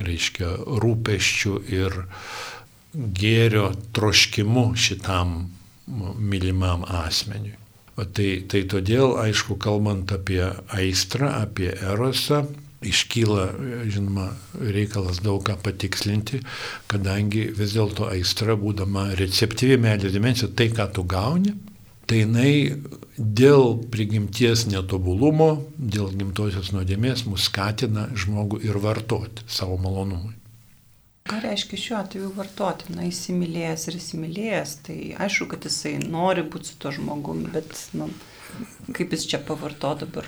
reiškia, 0.02 0.52
rūpeščių 0.83 1.57
ir 1.73 1.99
gėrio 2.92 3.71
troškimu 3.97 4.73
šitam 4.76 5.50
mylimam 6.19 6.85
asmeniui. 6.88 7.62
Tai, 7.92 8.28
tai 8.49 8.62
todėl, 8.72 9.18
aišku, 9.20 9.58
kalbant 9.61 10.12
apie 10.14 10.40
aistrą, 10.72 11.28
apie 11.44 11.68
erosą, 11.76 12.46
iškyla, 12.82 13.44
žinoma, 13.92 14.30
reikalas 14.58 15.20
daug 15.22 15.42
ką 15.46 15.58
patikslinti, 15.62 16.40
kadangi 16.90 17.50
vis 17.56 17.76
dėlto 17.76 18.08
aistra, 18.11 18.56
būdama 18.58 19.11
receptyvi 19.20 19.78
meilės 19.82 20.14
dimensija, 20.14 20.50
tai, 20.56 20.70
ką 20.75 20.88
tu 20.96 21.04
gauni, 21.04 21.54
tai 22.08 22.25
jinai 22.25 22.54
dėl 23.16 23.76
prigimties 23.92 24.66
netobulumo, 24.72 25.54
dėl 25.76 26.11
gimtosios 26.16 26.72
nuodėmės 26.75 27.26
mus 27.28 27.49
skatina 27.50 28.08
žmogų 28.16 28.64
ir 28.66 28.80
vartoti 28.82 29.44
savo 29.46 29.78
malonumui. 29.80 30.34
Ką 31.29 31.38
reiškia 31.43 31.79
šiuo 31.79 31.97
atveju 32.00 32.33
vartoti? 32.35 32.91
Na, 32.97 33.07
įsimylėjęs 33.07 33.87
ir 33.88 33.99
įsimylėjęs, 34.00 34.75
tai 34.88 34.99
aišku, 35.23 35.47
kad 35.52 35.69
jisai 35.69 35.97
nori 36.02 36.43
būti 36.43 36.73
su 36.73 36.79
to 36.83 36.91
žmogumi, 36.97 37.47
bet, 37.55 37.71
na, 37.95 38.09
kaip 38.97 39.14
jis 39.14 39.26
čia 39.31 39.38
pavarto 39.47 39.93
dabar. 40.00 40.26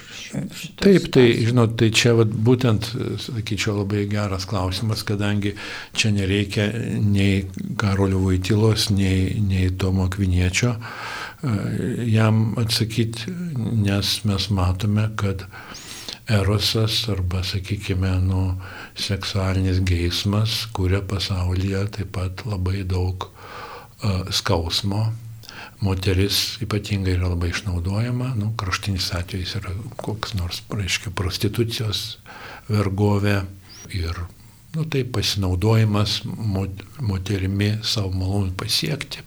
Taip, 0.81 1.09
tai, 1.15 1.27
žinot, 1.49 1.75
tai 1.81 1.91
čia 1.95 2.15
vat, 2.19 2.31
būtent, 2.49 2.93
sakyčiau, 3.27 3.81
labai 3.83 4.05
geras 4.11 4.47
klausimas, 4.49 5.03
kadangi 5.07 5.57
čia 5.97 6.13
nereikia 6.15 6.69
nei 7.03 7.45
Karolio 7.81 8.23
Vaitilos, 8.25 8.89
nei, 8.95 9.41
nei 9.43 9.73
Tomo 9.75 10.07
Kviniečio 10.13 10.77
e, 10.77 11.57
jam 12.15 12.53
atsakyti, 12.61 13.35
nes 13.83 14.21
mes 14.29 14.51
matome, 14.55 15.11
kad 15.19 15.49
erosas 16.31 17.03
arba, 17.13 17.43
sakykime, 17.45 18.15
nu, 18.25 18.47
seksualinis 18.95 19.81
geismas 19.87 20.65
kuria 20.73 21.03
pasaulyje 21.03 21.85
taip 21.99 22.13
pat 22.15 22.45
labai 22.47 22.85
daug 22.87 23.29
uh, 23.29 24.25
skausmo. 24.31 25.13
Moteris 25.85 26.57
ypatingai 26.65 27.17
yra 27.19 27.29
labai 27.29 27.51
išnaudojama, 27.51 28.31
nu, 28.39 28.53
kraštinis 28.57 29.11
atvejis 29.19 29.57
yra 29.59 29.75
koks 30.01 30.33
nors, 30.39 30.63
reiškia, 30.71 31.13
prostitucijos 31.19 32.05
vergovė 32.71 33.43
ir, 33.93 34.23
nu, 34.77 34.87
tai 34.89 35.03
pasinaudojimas 35.05 36.23
mot, 36.25 36.85
moterimi 37.03 37.75
savo 37.85 38.15
malonų 38.17 38.55
pasiekti. 38.61 39.25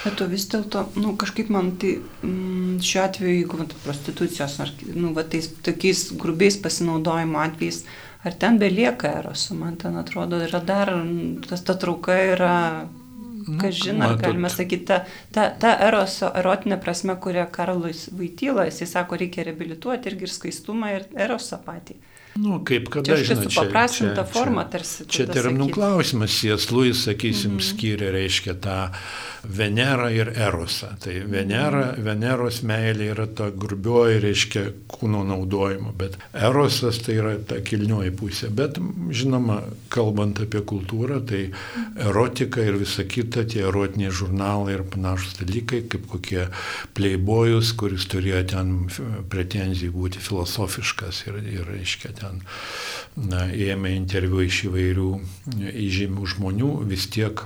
Bet 0.00 0.22
vis 0.30 0.46
dėlto, 0.48 0.86
nu, 1.00 1.12
kažkaip 1.20 1.50
man 1.52 1.74
tai 1.80 1.96
mm, 1.98 2.78
šiuo 2.84 3.02
atveju, 3.02 3.34
jeigu 3.40 3.58
vat, 3.60 3.74
prostitucijos 3.82 4.54
ar, 4.64 4.70
nu, 4.94 5.10
va, 5.16 5.26
tais 5.28 5.50
tokiais 5.64 6.06
grubiais 6.20 6.56
pasinaudojimo 6.62 7.40
atvejais, 7.42 7.82
ar 8.24 8.36
ten 8.38 8.58
belieka 8.60 9.12
eroso, 9.20 9.54
man 9.54 9.76
ten 9.80 9.96
atrodo, 9.96 10.40
yra 10.44 10.60
dar, 10.60 10.92
tas 11.48 11.64
ta 11.64 11.74
trauka 11.80 12.16
yra, 12.34 12.54
nu, 13.46 13.56
kas 13.62 13.78
žino, 13.80 14.10
ar 14.10 14.18
galime 14.20 14.50
sakyti, 14.52 14.84
ta, 14.90 15.00
ta, 15.32 15.48
ta 15.62 15.72
eroso, 15.88 16.28
erotinė 16.42 16.80
prasme, 16.82 17.16
kurią 17.24 17.46
Karlus 17.54 18.08
Vaityla, 18.12 18.68
jisai 18.68 18.90
sako, 18.92 19.20
reikia 19.20 19.46
reabilituoti 19.48 20.12
irgi 20.12 20.28
ir 20.28 20.34
skaistumą, 20.36 20.94
ir 20.98 21.08
erosą 21.28 21.62
patį. 21.64 21.96
Nu, 22.36 22.60
kaip 22.64 22.88
kada, 22.90 23.16
Čia 23.16 23.24
žinot, 23.24 23.44
kažkaip 23.44 23.52
supaprastinta 23.52 24.24
forma 24.24 24.64
tarsi. 24.70 25.04
Čia 25.10 25.26
terminų 25.26 25.66
sakyt. 25.66 25.74
klausimas, 25.74 26.36
Jas 26.44 26.70
Luis, 26.70 27.04
sakysim, 27.06 27.56
Mhm. 27.58 27.60
skiria, 27.60 28.10
reiškia 28.14 28.54
tą 28.54 28.90
Venerą 29.42 30.10
ir 30.12 30.28
Erosą. 30.36 30.98
Tai 31.00 31.14
Venera, 31.26 31.94
Veneros 31.96 32.60
meilė 32.62 33.06
yra 33.14 33.26
ta 33.26 33.50
grubioji, 33.50 34.20
reiškia, 34.20 34.62
kūno 34.86 35.22
naudojimo, 35.24 35.94
bet 35.96 36.18
Erosas 36.34 36.98
tai 37.02 37.14
yra 37.14 37.32
ta 37.48 37.56
kilnioji 37.64 38.10
pusė. 38.12 38.50
Bet, 38.52 38.76
žinoma, 39.10 39.62
kalbant 39.88 40.38
apie 40.44 40.60
kultūrą, 40.60 41.26
tai 41.26 41.50
erotika 41.96 42.60
ir 42.60 42.76
visa 42.76 43.02
kita, 43.04 43.44
tie 43.48 43.64
erotiniai 43.64 44.12
žurnalai 44.12 44.74
ir 44.74 44.82
panašus 44.82 45.38
dalykai, 45.40 45.88
kaip 45.88 46.06
kokie 46.06 46.46
Playboyus, 46.94 47.72
kuris 47.76 48.04
turėjo 48.06 48.46
ten 48.52 48.88
pretenzijų 49.30 49.90
būti 49.96 50.20
filosofiškas 50.20 51.24
ir, 51.28 51.40
ir 51.48 51.64
reiškia, 51.64 52.12
ten 52.20 52.29
na, 53.20 53.46
ėmė 53.50 53.94
interviu 53.96 54.44
iš 54.46 54.64
įvairių 54.68 55.10
įžymių 55.86 56.30
žmonių, 56.34 56.70
vis 56.90 57.08
tiek 57.12 57.42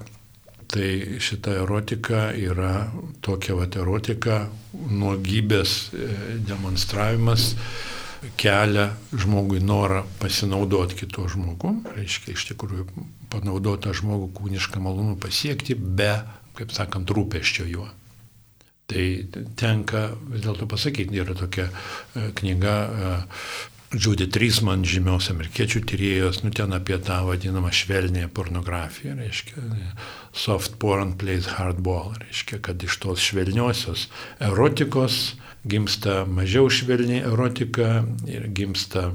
tai 0.74 1.20
šita 1.22 1.54
erotika 1.62 2.28
yra 2.34 2.90
tokia 3.22 3.56
vat 3.58 3.76
erotika, 3.78 4.44
nuogybės 4.74 5.74
e, 5.94 6.08
demonstravimas 6.48 7.52
kelia 8.40 8.88
žmogui 9.12 9.60
norą 9.60 10.02
pasinaudoti 10.18 10.96
kito 11.02 11.26
žmogum, 11.28 11.82
reiškia 11.96 12.32
iš 12.34 12.46
tikrųjų 12.52 12.86
panaudoti 13.32 13.86
tą 13.86 13.92
žmogų 13.96 14.30
kūnišką 14.38 14.80
malonumą 14.82 15.18
pasiekti 15.20 15.76
be, 15.76 16.16
kaip 16.56 16.72
sakant, 16.72 17.12
rūpeščio 17.12 17.68
juo. 17.68 17.90
Tai 18.90 19.04
tenka 19.56 20.08
vis 20.28 20.42
dėlto 20.44 20.66
pasakyti, 20.68 21.20
yra 21.20 21.36
tokia 21.36 21.68
e, 21.70 22.30
knyga 22.40 22.74
Judy 23.94 24.26
Trisman, 24.26 24.82
žymios 24.82 25.28
amerikiečių 25.30 25.80
tyrėjos, 25.86 26.40
nu 26.42 26.50
ten 26.54 26.74
apie 26.74 26.96
tą 26.98 27.20
vadinamą 27.28 27.70
švelnėją 27.74 28.30
pornografiją, 28.34 29.14
reiškia, 29.20 29.62
soft 30.34 30.78
porn 30.82 31.14
plays 31.20 31.46
hardball, 31.56 32.16
reiškia, 32.24 32.58
kad 32.64 32.82
iš 32.82 32.98
tos 33.04 33.22
švelniosios 33.22 34.08
erotikos 34.42 35.36
gimsta 35.64 36.24
mažiau 36.26 36.68
švelni 36.72 37.22
erotika 37.22 38.02
ir 38.28 38.48
gimsta 38.56 39.12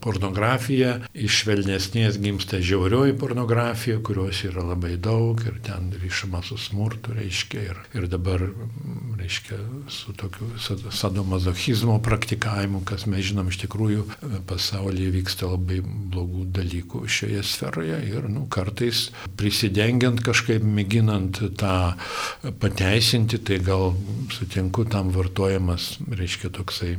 pornografija, 0.00 0.96
iš 1.14 1.42
švelnesnės 1.42 2.18
gimsta 2.20 2.60
žiaurioji 2.64 3.16
pornografija, 3.20 4.00
kurios 4.04 4.42
yra 4.48 4.64
labai 4.72 4.96
daug 5.00 5.40
ir 5.46 5.58
ten 5.64 5.90
ryšama 6.00 6.42
su 6.46 6.58
smurtu, 6.60 7.14
reiškia, 7.16 7.62
ir, 7.62 7.80
ir 7.96 8.08
dabar, 8.10 8.42
mm, 8.48 9.14
reiškia, 9.20 9.58
su 9.92 10.14
tokiu 10.18 10.48
sad- 10.58 10.88
sadomazochizmo 10.92 11.98
praktikavimu, 12.02 12.82
kas 12.84 13.06
mes 13.06 13.28
žinom 13.30 13.48
iš 13.48 13.60
tikrųjų 13.64 14.06
e, 14.06 14.42
pasaulyje 14.48 15.12
vyksta 15.18 15.50
labai 15.50 15.80
blogų 15.84 16.46
dalykų 16.56 17.04
šioje 17.08 17.44
sferoje 17.46 18.00
ir, 18.08 18.28
nu, 18.32 18.46
kartais 18.50 19.08
prisidengiant 19.36 20.22
kažkaip, 20.24 20.64
mėginant 20.64 21.42
tą 21.60 21.76
pateisinti, 22.60 23.38
tai 23.38 23.60
gal 23.64 23.94
sutinku 24.32 24.84
tam 24.88 25.12
vartojamas, 25.14 25.96
reiškia, 26.08 26.52
toksai 26.56 26.96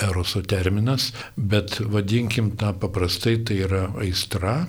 eroso 0.00 0.42
terminas, 0.42 1.12
bet 1.36 1.80
vadinkim 1.80 2.52
tą 2.56 2.72
paprastai, 2.78 3.38
tai 3.44 3.62
yra 3.66 3.88
aistra. 4.00 4.62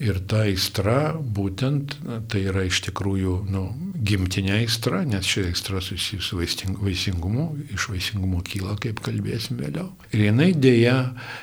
Ir 0.00 0.16
ta 0.24 0.46
aistra 0.48 1.12
būtent 1.12 1.98
tai 2.32 2.40
yra 2.48 2.62
iš 2.64 2.78
tikrųjų 2.86 3.34
nu, 3.52 3.66
gimtinė 4.00 4.54
aistra, 4.62 5.02
nes 5.04 5.28
ši 5.28 5.42
aistra 5.50 5.82
susijusi 5.84 6.24
su 6.24 6.38
vaisingumu, 6.80 7.44
iš 7.76 7.90
vaisingumo 7.92 8.40
kyla, 8.40 8.78
kaip 8.80 9.02
kalbėsim 9.04 9.60
vėliau. 9.60 9.90
Ir 10.16 10.24
jinai 10.30 10.54
dėja 10.56 10.96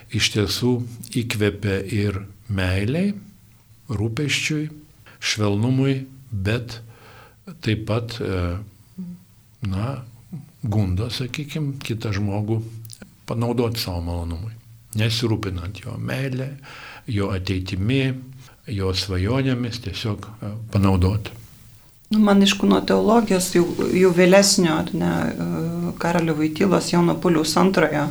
iš 0.10 0.32
tiesų 0.34 0.74
įkvepia 1.22 1.84
ir 2.00 2.24
meiliai, 2.50 3.14
rūpeščiui, 3.94 4.66
švelnumui, 5.22 6.00
bet 6.32 6.80
taip 7.62 7.86
pat, 7.86 8.18
e, 8.18 8.42
na, 9.70 9.94
gundo, 10.66 11.12
sakykime, 11.14 11.78
kitą 11.86 12.10
žmogų 12.18 12.58
panaudoti 13.28 13.82
savo 13.82 14.02
malonumui, 14.06 14.54
nesirūpinant 14.98 15.84
jo 15.84 15.98
meilę, 16.00 16.54
jo 17.12 17.32
ateitimi, 17.36 18.02
jo 18.72 18.94
svajonėmis, 18.96 19.82
tiesiog 19.86 20.28
e, 20.28 20.54
panaudoti. 20.74 21.36
Nu, 22.12 22.22
man 22.24 22.40
iš 22.44 22.54
kūno 22.60 22.80
teologijos 22.88 23.50
jau, 23.56 23.66
jau 23.96 24.14
vėlesnio, 24.16 24.78
ne, 24.96 25.12
e, 25.28 25.94
Karolio 26.00 26.38
Vaitylos 26.38 26.92
Jono 26.94 27.18
Pauliaus 27.20 27.56
antrojo 27.60 28.08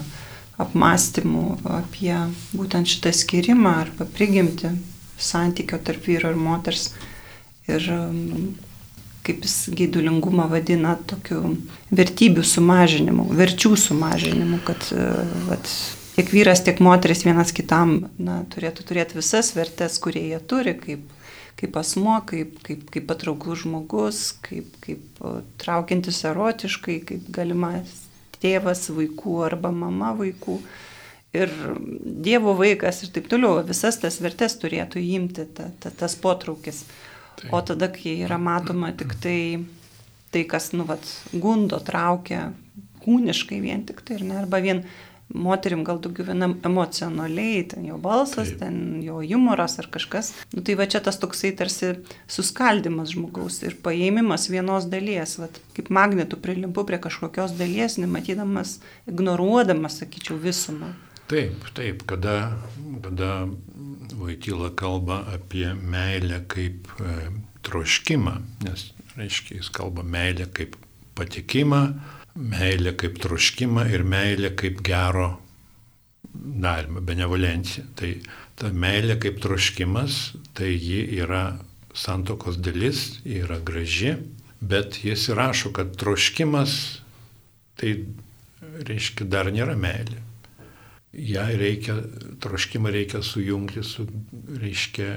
apmąstymų 0.60 1.46
apie 1.78 2.14
būtent 2.56 2.88
šitą 2.88 3.12
skirimą 3.12 3.72
arba 3.82 4.06
prigimti 4.08 4.70
santykio 5.20 5.78
tarp 5.84 6.06
vyro 6.08 6.32
ir 6.32 6.40
moters. 6.40 6.90
Ir 7.68 7.82
um, 7.92 8.54
kaip 9.26 9.44
jis 9.46 9.56
geidulingumą 9.76 10.46
vadina 10.50 10.94
tokiu 11.10 11.56
vertybių 11.94 12.44
sumažinimu, 12.46 13.28
verčių 13.36 13.74
sumažinimu, 13.86 14.60
kad 14.66 14.88
e, 14.94 15.10
vat, 15.48 15.70
tiek 16.16 16.32
vyras, 16.32 16.62
tiek 16.66 16.80
moteris 16.84 17.26
vienas 17.26 17.52
kitam 17.56 17.98
na, 18.18 18.40
turėtų 18.54 18.86
turėti 18.88 19.18
visas 19.18 19.52
vertes, 19.56 19.98
kurie 20.02 20.24
jie 20.30 20.40
turi, 20.48 20.76
kaip, 20.80 21.04
kaip 21.60 21.78
asmo, 21.80 22.20
kaip, 22.28 22.56
kaip, 22.66 22.86
kaip 22.94 23.06
patrauklus 23.10 23.64
žmogus, 23.64 24.24
kaip, 24.46 24.70
kaip 24.84 25.22
traukiantis 25.62 26.22
erotiškai, 26.30 27.00
kaip 27.10 27.30
galimas 27.34 28.02
tėvas 28.42 28.86
vaikų 28.92 29.40
arba 29.46 29.72
mama 29.74 30.12
vaikų. 30.16 30.60
Ir 31.36 31.50
Dievo 32.24 32.54
vaikas 32.56 33.02
ir 33.04 33.10
taip 33.12 33.26
toliau, 33.28 33.58
visas 33.66 33.98
tas 34.00 34.20
vertes 34.24 34.56
turėtų 34.60 35.02
įimti 35.02 35.44
ta, 35.56 35.68
ta, 35.82 35.92
tas 35.92 36.14
potraukis. 36.16 36.84
Tai- 37.36 37.50
O 37.52 37.60
tada, 37.62 37.88
kai 37.92 38.14
yra 38.24 38.38
matoma 38.40 38.92
tik 38.96 39.12
tai, 39.20 39.64
tai 40.32 40.44
kas, 40.48 40.70
nu, 40.72 40.84
vat, 40.88 41.04
gundo 41.32 41.78
traukia 41.84 42.52
kūniškai 43.04 43.60
vien 43.62 43.84
tik 43.86 44.00
tai, 44.04 44.22
ne, 44.24 44.38
arba 44.40 44.58
vien 44.64 44.80
moterim 45.34 45.82
gal 45.84 45.98
daugiau 45.98 46.28
vienam 46.28 46.52
emocionaliai, 46.64 47.64
ten 47.68 47.84
jo 47.88 47.96
balsas, 47.98 48.52
Taip. 48.52 48.58
ten 48.60 49.02
jo 49.02 49.18
humoras 49.26 49.74
ar 49.82 49.88
kažkas. 49.90 50.32
Nu, 50.54 50.62
tai 50.62 50.76
va 50.78 50.86
čia 50.86 51.00
tas 51.02 51.18
toksai 51.18 51.50
tarsi 51.58 51.96
suskaldimas 52.30 53.10
žmogaus 53.14 53.58
ir 53.66 53.74
paėmimas 53.82 54.46
vienos 54.52 54.86
dalies, 54.90 55.36
va, 55.42 55.48
kaip 55.74 55.90
magnetų 55.90 56.38
prilimpu 56.42 56.86
prie 56.86 57.00
kažkokios 57.02 57.56
dalies, 57.58 57.98
nematydamas, 57.98 58.78
ignoruodamas, 59.10 59.98
sakyčiau, 60.00 60.38
visumą. 60.38 60.92
Taip, 61.26 61.58
taip, 61.74 62.04
kada, 62.06 62.52
kada 63.02 63.48
Vaitila 64.14 64.70
kalba 64.70 65.24
apie 65.34 65.74
meilę 65.74 66.42
kaip 66.48 66.88
e, 67.00 67.14
troškimą, 67.66 68.36
nes, 68.64 68.90
reiškia, 69.16 69.56
jis 69.58 69.70
kalba 69.74 70.02
meilę 70.02 70.46
kaip 70.54 70.76
patikimą, 71.18 71.80
meilę 72.36 72.92
kaip 73.00 73.18
troškimą 73.22 73.88
ir 73.90 74.04
meilę 74.04 74.52
kaip 74.58 74.82
gero 74.86 75.40
darimą, 76.34 77.00
benevolenciją. 77.00 77.86
Tai 77.96 78.12
ta 78.60 78.70
meilė 78.72 79.18
kaip 79.22 79.40
troškimas, 79.42 80.36
tai 80.54 80.74
ji 80.74 81.02
yra 81.22 81.56
santokos 81.96 82.60
dalis, 82.60 83.22
yra 83.24 83.58
graži, 83.64 84.16
bet 84.60 85.00
jis 85.04 85.28
rašo, 85.34 85.72
kad 85.72 85.96
troškimas 85.96 87.00
tai 87.76 87.98
reiškia 88.86 89.26
dar 89.28 89.50
nėra 89.52 89.76
meilė 89.80 90.25
ją 91.12 91.46
reikia, 91.58 91.94
troškimą 92.40 92.90
reikia 92.90 93.22
sujungti 93.22 93.82
su, 93.84 94.06
reiškia, 94.60 95.10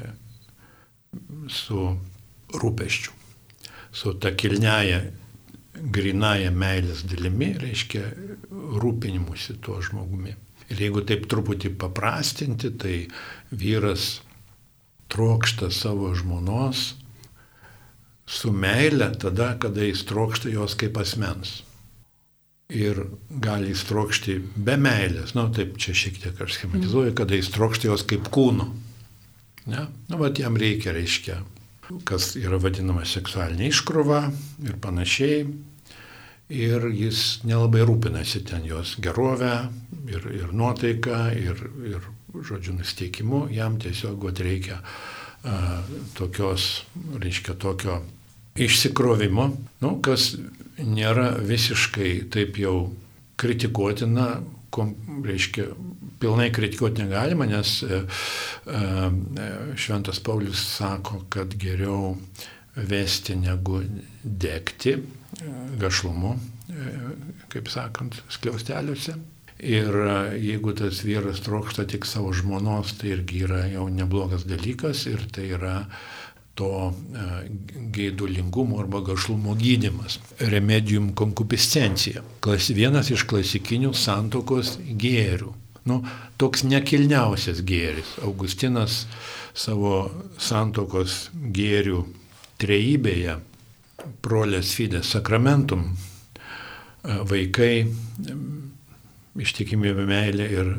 su 1.49 1.85
rūpeščiu, 2.53 3.15
su 3.91 4.13
ta 4.21 4.31
kilniaja, 4.31 5.01
grinaja 5.79 6.51
meilės 6.51 7.03
dalimi, 7.07 7.53
reiškia, 7.59 8.03
rūpinimusi 8.83 9.59
tuo 9.63 9.79
žmogumi. 9.83 10.35
Ir 10.69 10.81
jeigu 10.85 11.01
taip 11.07 11.25
truputį 11.29 11.73
paprastinti, 11.81 12.69
tai 12.77 12.95
vyras 13.49 14.19
trokšta 15.09 15.71
savo 15.73 16.11
žmonos 16.13 16.93
su 18.29 18.51
meile 18.53 19.09
tada, 19.17 19.55
kada 19.57 19.87
jis 19.87 20.05
trokšta 20.05 20.51
jos 20.53 20.77
kaip 20.77 20.99
asmens 21.01 21.63
ir 22.69 23.01
gali 23.41 23.73
įstrokšti 23.73 24.35
be 24.55 24.75
meilės, 24.77 25.33
na 25.33 25.47
nu, 25.47 25.53
taip 25.53 25.77
čia 25.81 25.95
šiek 25.97 26.19
tiek 26.21 26.41
aš 26.45 26.59
schematizuoju, 26.59 27.15
kada 27.17 27.37
įstrokšti 27.39 27.89
jos 27.89 28.05
kaip 28.09 28.29
kūno. 28.29 28.69
Ne? 29.69 29.87
Nu, 30.09 30.19
bet 30.21 30.39
jam 30.41 30.57
reikia, 30.57 30.93
reiškia, 30.93 31.39
kas 32.05 32.35
yra 32.37 32.59
vadinama 32.61 33.05
seksualinė 33.09 33.71
iškrova 33.71 34.21
ir 34.65 34.77
panašiai. 34.81 35.47
Ir 36.49 36.87
jis 36.97 37.43
nelabai 37.45 37.83
rūpinasi 37.85 38.41
ten 38.49 38.63
jos 38.65 38.95
gerovę 39.01 39.51
ir, 40.09 40.23
ir 40.33 40.53
nuotaiką 40.53 41.19
ir, 41.37 41.59
ir, 41.85 42.07
žodžiu, 42.33 42.73
nusteikimu. 42.79 43.43
Jam 43.53 43.77
tiesiog 43.81 44.25
reikia 44.41 44.79
a, 44.81 45.83
tokios, 46.17 46.87
reiškia, 47.21 47.53
tokio 47.61 47.99
išsikrovimo, 48.57 49.45
nu, 49.85 49.91
kas 50.01 50.31
nėra 50.85 51.31
visiškai 51.43 52.11
taip 52.33 52.57
jau 52.59 52.91
kritikuotina, 53.39 54.27
kom, 54.73 54.93
reiškia, 55.25 55.69
pilnai 56.19 56.49
kritikuoti 56.53 57.05
negalima, 57.05 57.47
nes 57.49 57.79
e, 57.83 58.01
e, 58.67 59.49
Šventas 59.79 60.19
Paulius 60.23 60.61
sako, 60.75 61.23
kad 61.31 61.55
geriau 61.59 62.15
vesti 62.75 63.37
negu 63.39 63.81
degti 64.23 64.95
e, 64.97 65.01
gašlumu, 65.79 66.35
kaip 67.49 67.69
sakant, 67.71 68.19
skliausteliuose. 68.29 69.17
Ir 69.59 69.95
jeigu 70.39 70.71
tas 70.77 71.01
vyras 71.03 71.41
trokšta 71.43 71.83
tik 71.91 72.05
savo 72.07 72.29
žmonos, 72.31 72.93
tai 72.95 73.09
irgi 73.17 73.41
yra 73.43 73.65
jau 73.67 73.89
neblogas 73.91 74.45
dalykas 74.47 75.01
ir 75.11 75.25
tai 75.35 75.49
yra 75.57 75.73
to 76.59 76.71
geidulingumo 77.95 78.81
arba 78.83 79.01
gašlumo 79.07 79.55
gydimas. 79.59 80.19
Remedium 80.39 81.13
konkupiscencija. 81.15 82.25
Vienas 82.75 83.09
iš 83.15 83.23
klasikinių 83.31 83.95
santokos 83.95 84.75
gėrių 84.99 85.55
nu, 85.89 85.99
toks 86.39 86.63
nekilniausias 86.67 87.63
gėris. 87.67 88.15
Augustinas 88.25 89.03
savo 89.57 90.09
santokos 90.41 91.29
gėrių 91.33 92.03
trejybėje, 92.59 93.37
prolės 94.23 94.73
fidės 94.75 95.13
sakramentum, 95.15 95.85
e, 95.89 97.19
vaikai, 97.31 97.73
ištikimybė 99.37 100.05
meilė 100.09 100.47
ir 100.51 100.71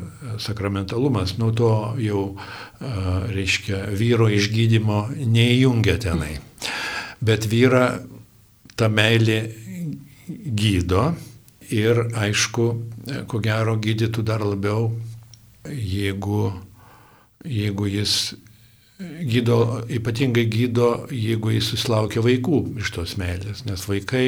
sakramentalumas, 0.43 1.37
nuo 1.39 1.51
to 1.55 1.73
jau, 2.03 2.25
reiškia, 3.31 3.85
vyro 3.97 4.29
išgydymo 4.33 5.05
neįjungia 5.21 5.97
tenai. 6.03 6.35
Bet 7.21 7.47
vyra 7.51 8.01
ta 8.77 8.89
meilė 8.89 9.43
gydo 10.29 11.11
ir 11.71 12.07
aišku, 12.19 12.67
ko 13.31 13.41
gero 13.43 13.77
gydytų 13.79 14.25
dar 14.27 14.43
labiau, 14.45 14.91
jeigu, 15.71 16.51
jeigu 17.45 17.91
jis 17.91 18.35
gydo, 19.01 19.85
ypatingai 19.89 20.47
gydo, 20.51 20.91
jeigu 21.15 21.55
jis 21.55 21.71
susilaukia 21.73 22.23
vaikų 22.25 22.63
iš 22.83 22.93
tos 22.97 23.17
meilės, 23.21 23.65
nes 23.69 23.85
vaikai 23.89 24.27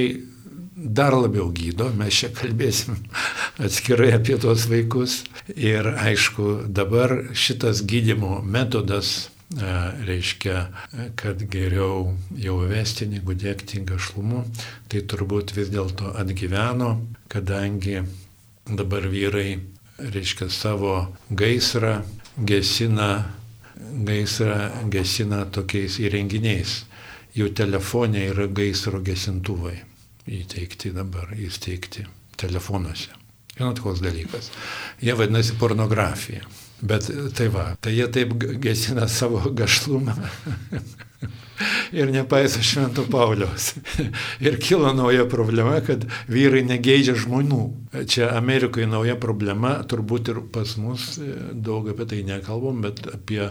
dar 0.82 1.14
labiau 1.14 1.50
gydo, 1.54 1.90
mes 1.96 2.14
čia 2.22 2.30
kalbėsim 2.34 2.98
atskirai 3.64 4.12
apie 4.16 4.38
tos 4.42 4.66
vaikus. 4.70 5.22
Ir 5.54 5.86
aišku, 5.94 6.68
dabar 6.70 7.14
šitas 7.34 7.84
gydimo 7.86 8.40
metodas 8.42 9.30
reiškia, 10.06 10.66
kad 11.16 11.42
geriau 11.52 12.14
jau 12.40 12.56
vesti 12.68 13.06
negu 13.06 13.34
dėkti 13.36 13.82
gašlumu, 13.84 14.44
tai 14.88 15.02
turbūt 15.04 15.52
vis 15.56 15.68
dėlto 15.68 16.14
atgyveno, 16.16 16.94
kadangi 17.28 18.00
dabar 18.66 19.08
vyrai, 19.12 19.60
reiškia, 19.98 20.48
savo 20.48 21.12
gaisrą 21.28 22.00
gesina, 22.38 23.10
gaisrą 23.76 24.88
gesina 24.88 25.44
tokiais 25.44 26.00
įrenginiais. 26.00 26.82
Jų 27.36 27.52
telefonė 27.56 28.26
yra 28.32 28.48
gaisro 28.48 29.00
gesintuvai 29.00 29.91
įteikti 30.28 30.92
dabar, 30.94 31.32
įsteigti 31.36 32.06
telefonuose. 32.40 33.12
Žinot, 33.56 33.82
koks 33.84 34.00
dalykas. 34.00 34.50
Jie 35.02 35.14
vadinasi 35.18 35.56
pornografija. 35.60 36.46
Bet 36.82 37.06
tai 37.36 37.46
va, 37.52 37.68
tai 37.80 37.92
jie 37.94 38.08
taip 38.10 38.32
gesina 38.62 39.06
savo 39.10 39.42
gašlumą 39.54 40.16
ir 41.92 42.12
nepaiso 42.12 42.62
Švento 42.62 43.04
Pauliaus. 43.10 43.74
ir 44.46 44.58
kilo 44.62 44.92
nauja 44.96 45.26
problema, 45.28 45.78
kad 45.84 46.06
vyrai 46.30 46.64
negeidžia 46.66 47.16
žmonių. 47.24 47.62
Čia 48.08 48.30
Amerikoje 48.38 48.86
nauja 48.88 49.18
problema, 49.20 49.74
turbūt 49.88 50.30
ir 50.32 50.40
pas 50.52 50.76
mus 50.80 51.18
e, 51.20 51.28
daug 51.52 51.90
apie 51.92 52.06
tai 52.08 52.22
nekalbam, 52.24 52.80
bet 52.84 53.02
apie 53.12 53.50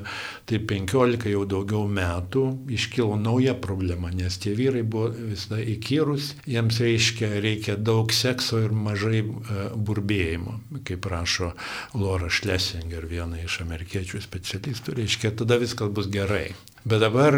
tai 0.50 0.60
15 0.71 1.30
jau 1.30 1.43
daugiau 1.45 1.86
metų 1.86 2.45
iškilo 2.74 3.19
nauja 3.21 3.54
problema, 3.62 4.10
nes 4.13 4.39
tie 4.41 4.56
vyrai 4.58 4.82
buvo 4.82 5.12
visada 5.13 5.62
įkyrus, 5.62 6.34
jiems 6.50 6.82
reiškia, 6.82 7.30
reikia 7.43 7.78
daug 7.78 8.12
sekso 8.15 8.60
ir 8.65 8.74
mažai 8.74 9.21
uh, 9.21 9.62
burbėjimo, 9.76 10.58
kaip 10.88 11.06
rašo 11.12 11.52
Laura 11.97 12.30
Schlesinger, 12.32 13.06
viena 13.10 13.39
iš 13.41 13.62
amerikiečių 13.65 14.21
specialistų, 14.24 14.97
reiškia, 15.02 15.36
tada 15.43 15.60
viskas 15.62 15.93
bus 15.93 16.10
gerai. 16.12 16.52
Bet 16.82 16.97
dabar, 17.04 17.36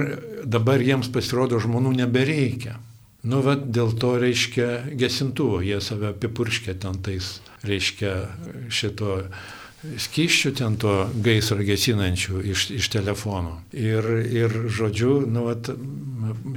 dabar 0.47 0.62
jiems 0.83 1.11
pasirodo 1.13 1.59
žmonių 1.63 1.95
nebereikia. 2.03 2.77
Nu, 3.23 3.39
va, 3.43 3.55
dėl 3.55 3.93
to 3.95 4.17
reiškia 4.19 4.95
gesintuvo, 4.99 5.61
jie 5.63 5.79
save 5.83 6.11
apipurškia 6.11 6.75
ten 6.83 6.97
tais, 7.05 7.37
reiškia 7.63 8.15
šito 8.67 9.21
skyščių 9.83 10.51
ten 10.55 10.75
to 10.79 10.91
gaisro 11.23 11.59
gesinančių 11.63 12.41
iš, 12.53 12.65
iš 12.79 12.87
telefono. 12.93 13.57
Ir, 13.75 14.05
ir 14.31 14.55
žodžiu, 14.71 15.11
nu, 15.27 15.45
vat, 15.49 15.69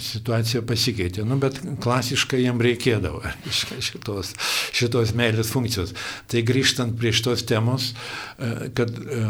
situacija 0.02 0.62
pasikeitė. 0.66 1.24
Nu, 1.26 1.38
bet 1.42 1.58
klasiškai 1.82 2.44
jam 2.44 2.62
reikėdavo 2.62 3.22
šitos, 3.88 4.34
šitos 4.76 5.14
meilės 5.18 5.50
funkcijos. 5.54 5.94
Tai 6.30 6.44
grįžtant 6.46 6.96
prie 7.00 7.14
šitos 7.16 7.42
temos, 7.48 7.92
e, 8.38 8.70
kad 8.78 8.94
e, 8.94 9.26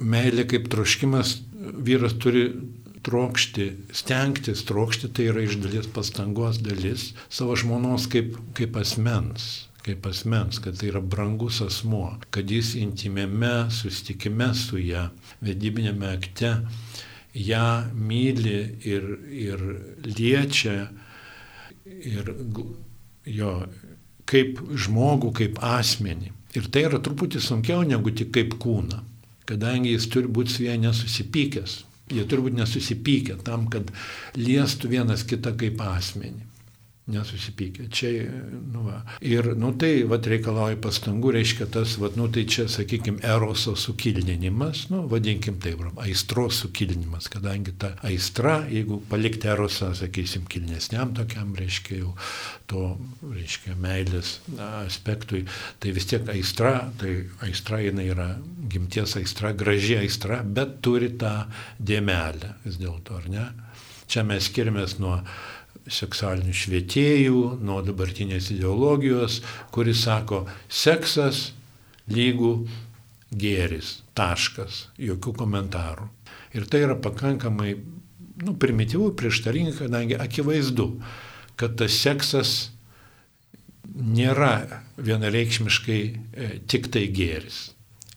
meilė 0.00 0.48
kaip 0.48 0.70
troškimas 0.72 1.38
vyras 1.84 2.16
turi 2.20 2.48
trokšti, 3.06 3.70
stengtis 3.94 4.64
trokšti, 4.68 5.12
tai 5.14 5.30
yra 5.32 5.44
iš 5.46 5.58
dalies 5.62 5.88
pastangos 5.94 6.60
dalis 6.64 7.12
savo 7.28 7.56
žmonos 7.58 8.08
kaip, 8.10 8.36
kaip 8.58 8.78
asmens 8.80 9.68
kaip 9.88 10.06
asmens, 10.06 10.58
kad 10.60 10.76
tai 10.76 10.90
yra 10.90 11.00
brangus 11.00 11.62
asmuo, 11.64 12.18
kad 12.34 12.50
jis 12.50 12.74
intimėme 12.76 13.70
sustikime 13.72 14.50
su 14.56 14.80
ją, 14.82 15.06
vedybinėme 15.44 16.10
akte, 16.12 16.50
ją 17.32 17.68
myli 17.94 18.58
ir, 18.88 19.06
ir 19.32 19.64
liečia 20.04 20.88
ir 21.86 22.32
jo 23.28 23.52
kaip 24.28 24.60
žmogų, 24.76 25.32
kaip 25.40 25.62
asmenį. 25.64 26.34
Ir 26.56 26.68
tai 26.72 26.84
yra 26.88 27.00
truputį 27.04 27.40
sunkiau 27.44 27.84
negu 27.86 28.12
tik 28.12 28.32
kaip 28.34 28.56
kūną, 28.60 29.02
kadangi 29.48 29.94
jis 29.94 30.08
turi 30.12 30.28
būti 30.32 30.56
su 30.56 30.66
ją 30.66 30.76
nesusipykęs. 30.82 31.82
Jie 32.08 32.24
turbūt 32.28 32.56
nesusipykę 32.56 33.38
tam, 33.44 33.66
kad 33.72 33.90
liestų 34.38 34.92
vienas 34.96 35.26
kitą 35.28 35.52
kaip 35.60 35.82
asmenį 35.84 36.47
nesusipykę. 37.08 37.88
Čia, 37.88 38.10
nu 38.72 38.84
va. 38.86 39.00
Ir, 39.24 39.54
nu 39.56 39.72
tai, 39.80 40.02
va, 40.08 40.18
reikalauja 40.20 40.76
pastangų, 40.82 41.32
reiškia 41.38 41.68
tas, 41.72 41.96
va, 42.00 42.10
nu 42.18 42.28
tai 42.32 42.44
čia, 42.50 42.66
sakykime, 42.70 43.22
eroso 43.26 43.74
sukilninimas, 43.78 44.86
nu, 44.92 45.04
vadinkim 45.10 45.58
taip, 45.62 45.82
aistros 46.04 46.62
sukilninimas, 46.64 47.30
kadangi 47.32 47.74
ta 47.80 47.94
aistra, 48.06 48.60
jeigu 48.70 49.00
palikti 49.10 49.50
erosą, 49.50 49.94
sakysim, 49.98 50.46
kilnesniam 50.50 51.14
tokiam, 51.16 51.54
reiškia 51.58 52.02
jau 52.02 52.14
to, 52.70 52.84
reiškia, 53.24 53.76
meilės 53.80 54.38
aspektui, 54.84 55.44
tai 55.80 55.94
vis 55.96 56.08
tiek 56.10 56.28
aistra, 56.32 56.90
tai 57.00 57.22
aistra 57.46 57.80
jinai 57.84 58.10
yra 58.12 58.28
gimties 58.68 59.16
aistra, 59.20 59.54
graži 59.56 59.96
aistra, 60.02 60.42
bet 60.44 60.78
turi 60.84 61.14
tą 61.20 61.34
dėmelę 61.80 62.58
vis 62.66 62.76
dėlto, 62.80 63.22
ar 63.22 63.32
ne? 63.32 63.46
Čia 64.08 64.22
mes 64.24 64.46
skiriamės 64.48 64.96
nuo 65.02 65.18
seksualinių 65.92 66.54
švietėjų, 66.54 67.42
nuo 67.64 67.80
dabartinės 67.86 68.50
ideologijos, 68.54 69.40
kuris 69.74 70.04
sako, 70.06 70.44
seksas 70.68 71.48
lygų 72.12 72.52
gėris, 73.28 73.98
taškas, 74.16 74.86
jokių 75.00 75.34
komentarų. 75.42 76.08
Ir 76.56 76.66
tai 76.70 76.84
yra 76.86 76.96
pakankamai 76.96 77.74
nu, 78.44 78.54
primityvų, 78.60 79.12
prieštaringa, 79.18 79.74
kadangi 79.82 80.16
akivaizdu, 80.20 80.88
kad 81.58 81.76
tas 81.80 81.96
seksas 81.98 82.54
nėra 83.98 84.82
vienareikšmiškai 85.00 86.00
e, 86.04 86.50
tik 86.70 86.88
tai 86.94 87.08
gėris. 87.12 87.68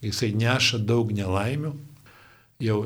Jisai 0.01 0.31
neša 0.37 0.81
daug 0.85 1.11
nelaimių, 1.13 1.73
jau 2.61 2.79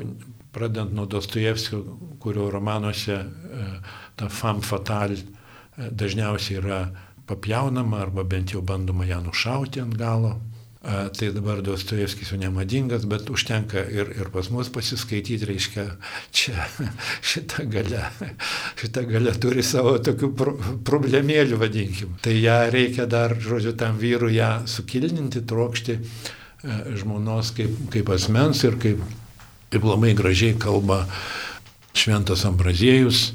pradant 0.56 0.92
nuo 0.92 1.04
Dostojevskio, 1.06 1.82
kurio 2.20 2.50
romanuose 2.50 3.14
e, 3.14 3.70
ta 4.16 4.28
fam 4.32 4.62
fatal 4.64 5.12
e, 5.12 5.22
dažniausiai 5.92 6.60
yra 6.62 6.80
papjaunama 7.28 8.00
arba 8.00 8.24
bent 8.24 8.54
jau 8.54 8.62
bandoma 8.64 9.04
ją 9.04 9.20
nušauti 9.26 9.82
ant 9.84 9.96
galo. 10.00 10.30
E, 10.80 10.94
tai 11.18 11.28
dabar 11.34 11.60
Dostojevskis 11.66 12.32
jau 12.32 12.38
nemadingas, 12.40 13.04
bet 13.10 13.28
užtenka 13.34 13.82
ir, 13.98 14.14
ir 14.16 14.30
pas 14.32 14.48
mus 14.54 14.70
pasiskaityti, 14.72 15.50
reiškia, 15.50 15.84
čia 16.32 16.64
šitą 17.32 17.68
galę, 17.76 18.06
šitą 18.80 19.04
galę 19.12 19.36
turi 19.42 19.66
savo 19.66 19.98
tokių 20.08 20.32
pro, 20.40 20.56
problemėlių, 20.88 21.60
vadinkim. 21.60 22.16
Tai 22.24 22.32
ją 22.32 22.56
reikia 22.72 23.04
dar, 23.04 23.36
žodžiu, 23.36 23.76
tam 23.76 24.00
vyrui 24.00 24.38
ją 24.38 24.50
sukilninti, 24.72 25.44
trokšti 25.44 26.00
žmonos 26.96 27.52
kaip, 27.54 27.76
kaip 27.92 28.08
asmens 28.16 28.64
ir 28.64 28.80
kaip 28.80 29.04
Kaip 29.70 29.84
labai 29.84 30.14
gražiai 30.14 30.54
kalba 30.58 31.04
Šventas 31.96 32.44
Ambraziejus, 32.46 33.32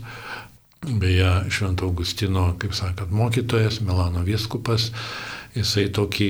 beje, 0.82 1.30
Švento 1.50 1.86
Augustino, 1.86 2.52
kaip 2.60 2.74
sakant, 2.78 3.12
mokytojas, 3.12 3.82
Milano 3.86 4.24
viskupas, 4.26 4.92
jisai 5.58 5.90
tokį 5.94 6.30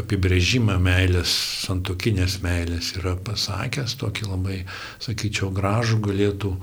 apibrėžimą 0.00 0.76
meilės, 0.82 1.32
santokinės 1.66 2.40
meilės 2.44 2.94
yra 2.98 3.14
pasakęs, 3.24 3.94
tokį 4.00 4.30
labai, 4.32 4.62
sakyčiau, 5.02 5.52
gražų 5.54 6.00
galėtų 6.08 6.54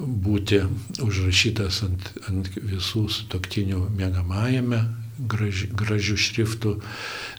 būti 0.00 0.62
užrašytas 1.04 1.82
ant, 1.86 2.10
ant 2.28 2.50
visų 2.56 3.06
sutoktinių 3.12 3.84
mėgamajame 3.96 4.80
graži, 5.28 5.68
gražių 5.76 6.16
šriftų. 6.20 6.74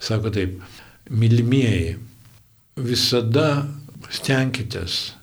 Sako 0.02 0.32
taip, 0.34 0.58
mylimieji, 1.10 1.98
visada 2.78 3.66
stenkitės, 4.10 5.14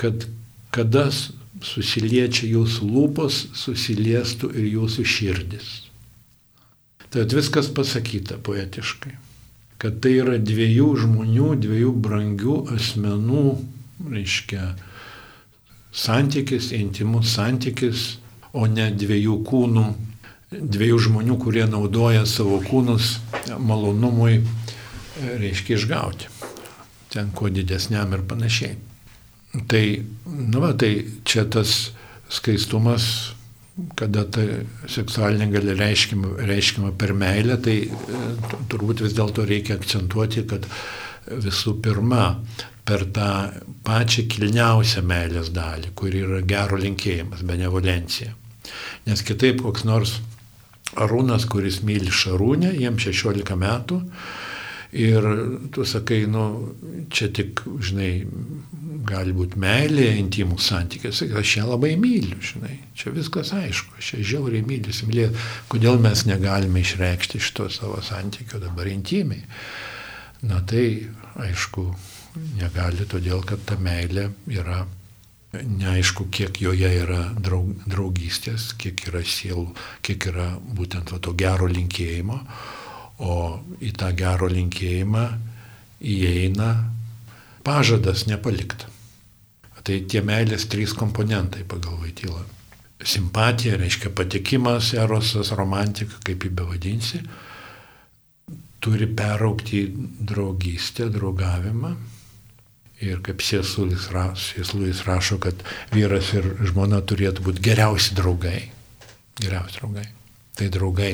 kad 0.00 0.26
kada 0.74 1.06
susiliečia 1.64 2.48
jūsų 2.50 2.88
lūpos, 2.90 3.40
susiliestų 3.56 4.50
ir 4.58 4.70
jūsų 4.74 5.04
širdis. 5.06 5.68
Tai 7.14 7.28
viskas 7.30 7.68
pasakyta 7.70 8.40
poetiškai. 8.42 9.14
Kad 9.78 10.00
tai 10.02 10.16
yra 10.18 10.34
dviejų 10.40 10.88
žmonių, 11.04 11.52
dviejų 11.62 11.92
brangių 12.02 12.56
asmenų, 12.74 13.44
reiškia, 14.10 14.72
santykis, 15.94 16.72
intimus 16.74 17.34
santykis, 17.36 18.06
o 18.54 18.66
ne 18.70 18.88
dviejų 18.90 19.38
kūnų, 19.46 19.84
dviejų 20.54 20.98
žmonių, 21.08 21.38
kurie 21.42 21.68
naudoja 21.70 22.24
savo 22.26 22.60
kūnus 22.66 23.18
malonumui, 23.58 24.40
reiškia, 25.22 25.78
išgauti. 25.78 26.30
Ten 27.14 27.30
kuo 27.36 27.50
didesniam 27.52 28.12
ir 28.16 28.24
panašiai. 28.26 28.74
Tai, 29.70 29.84
nu 30.26 30.60
va, 30.62 30.72
tai 30.74 30.92
čia 31.22 31.44
tas 31.46 31.92
skaistumas, 32.34 33.06
kada 33.98 34.24
ta 34.30 34.42
seksualinė 34.90 35.48
gali 35.52 35.74
reiškima, 35.78 36.34
reiškima 36.50 36.92
per 36.98 37.14
meilę, 37.14 37.56
tai 37.62 37.76
e, 37.86 38.20
turbūt 38.70 39.04
vis 39.06 39.14
dėlto 39.14 39.46
reikia 39.46 39.78
akcentuoti, 39.78 40.44
kad 40.50 40.66
visų 41.30 41.76
pirma, 41.82 42.26
per 42.84 43.06
tą 43.16 43.30
pačią 43.86 44.26
kilniausią 44.28 45.02
meilės 45.08 45.50
dalį, 45.54 45.94
kuri 45.96 46.20
yra 46.26 46.42
gero 46.44 46.76
linkėjimas, 46.80 47.44
benevolencija. 47.48 48.34
Nes 49.08 49.22
kitaip 49.24 49.62
koks 49.64 49.86
nors 49.88 50.18
Arūnas, 51.00 51.46
kuris 51.50 51.80
myli 51.82 52.12
Šarūnę, 52.12 52.74
jiems 52.76 53.06
16 53.08 53.56
metų, 53.58 54.00
ir 54.94 55.26
tu 55.74 55.84
sakai, 55.88 56.24
nu, 56.30 56.44
čia 57.10 57.28
tik, 57.34 57.64
žinai, 57.82 58.12
gali 59.04 59.34
būti 59.36 59.60
meilė, 59.60 60.06
intimų 60.20 60.56
santykis, 60.62 61.24
aš 61.36 61.56
ją 61.58 61.66
labai 61.68 61.94
myliu, 62.00 62.38
žinai, 62.44 62.78
čia 62.96 63.12
viskas 63.14 63.52
aišku, 63.56 63.98
aš 64.00 64.14
ją 64.14 64.22
žiauriai 64.32 64.64
myliu, 64.64 64.94
simylė, 64.96 65.28
kodėl 65.72 66.00
mes 66.02 66.24
negalime 66.30 66.80
išreikšti 66.84 67.42
šito 67.42 67.68
savo 67.74 68.00
santykio 68.04 68.62
dabar 68.62 68.88
intimiai. 68.88 69.44
Na 70.44 70.60
tai, 70.68 70.86
aišku, 71.40 71.88
negali, 72.60 73.06
todėl 73.08 73.44
kad 73.46 73.62
ta 73.68 73.76
meilė 73.80 74.30
yra 74.52 74.84
neaišku, 75.54 76.28
kiek 76.34 76.58
joje 76.60 76.88
yra 77.04 77.28
draug, 77.38 77.70
draugystės, 77.86 78.72
kiek 78.80 79.06
yra 79.08 79.22
sielų, 79.22 79.68
kiek 80.04 80.30
yra 80.32 80.48
būtent 80.76 81.14
to 81.14 81.34
gero 81.38 81.68
linkėjimo, 81.70 82.40
o 83.18 83.60
į 83.84 83.92
tą 83.98 84.10
gero 84.16 84.48
linkėjimą 84.50 85.26
įeina 86.04 86.70
pažadas 87.64 88.26
nepalikti. 88.28 88.90
Tai 89.84 89.96
tie 90.08 90.22
meilės 90.24 90.64
trys 90.72 90.94
komponentai 90.96 91.64
pagal 91.68 91.98
Vaitylą. 92.00 92.40
Simpatija 93.04 93.76
reiškia 93.76 94.14
patikimas, 94.16 94.94
erosas, 94.96 95.50
romantika, 95.52 96.16
kaip 96.24 96.46
jį 96.46 96.52
bevadinsi, 96.56 97.20
turi 98.80 99.08
peraukti 99.12 99.82
į 99.82 100.08
draugystę, 100.30 101.10
draugavimą. 101.12 101.92
Ir 103.04 103.20
kaip 103.26 103.42
rašo, 103.44 104.56
rašo, 105.04 105.36
kad 105.42 105.60
vyras 105.92 106.30
ir 106.32 106.46
žmona 106.64 107.02
turėtų 107.04 107.44
būti 107.44 107.64
geriausi 107.66 108.16
draugai. 108.16 108.62
Geriausi 109.36 109.82
draugai. 109.82 110.06
Tai 110.56 110.68
draugai 110.72 111.12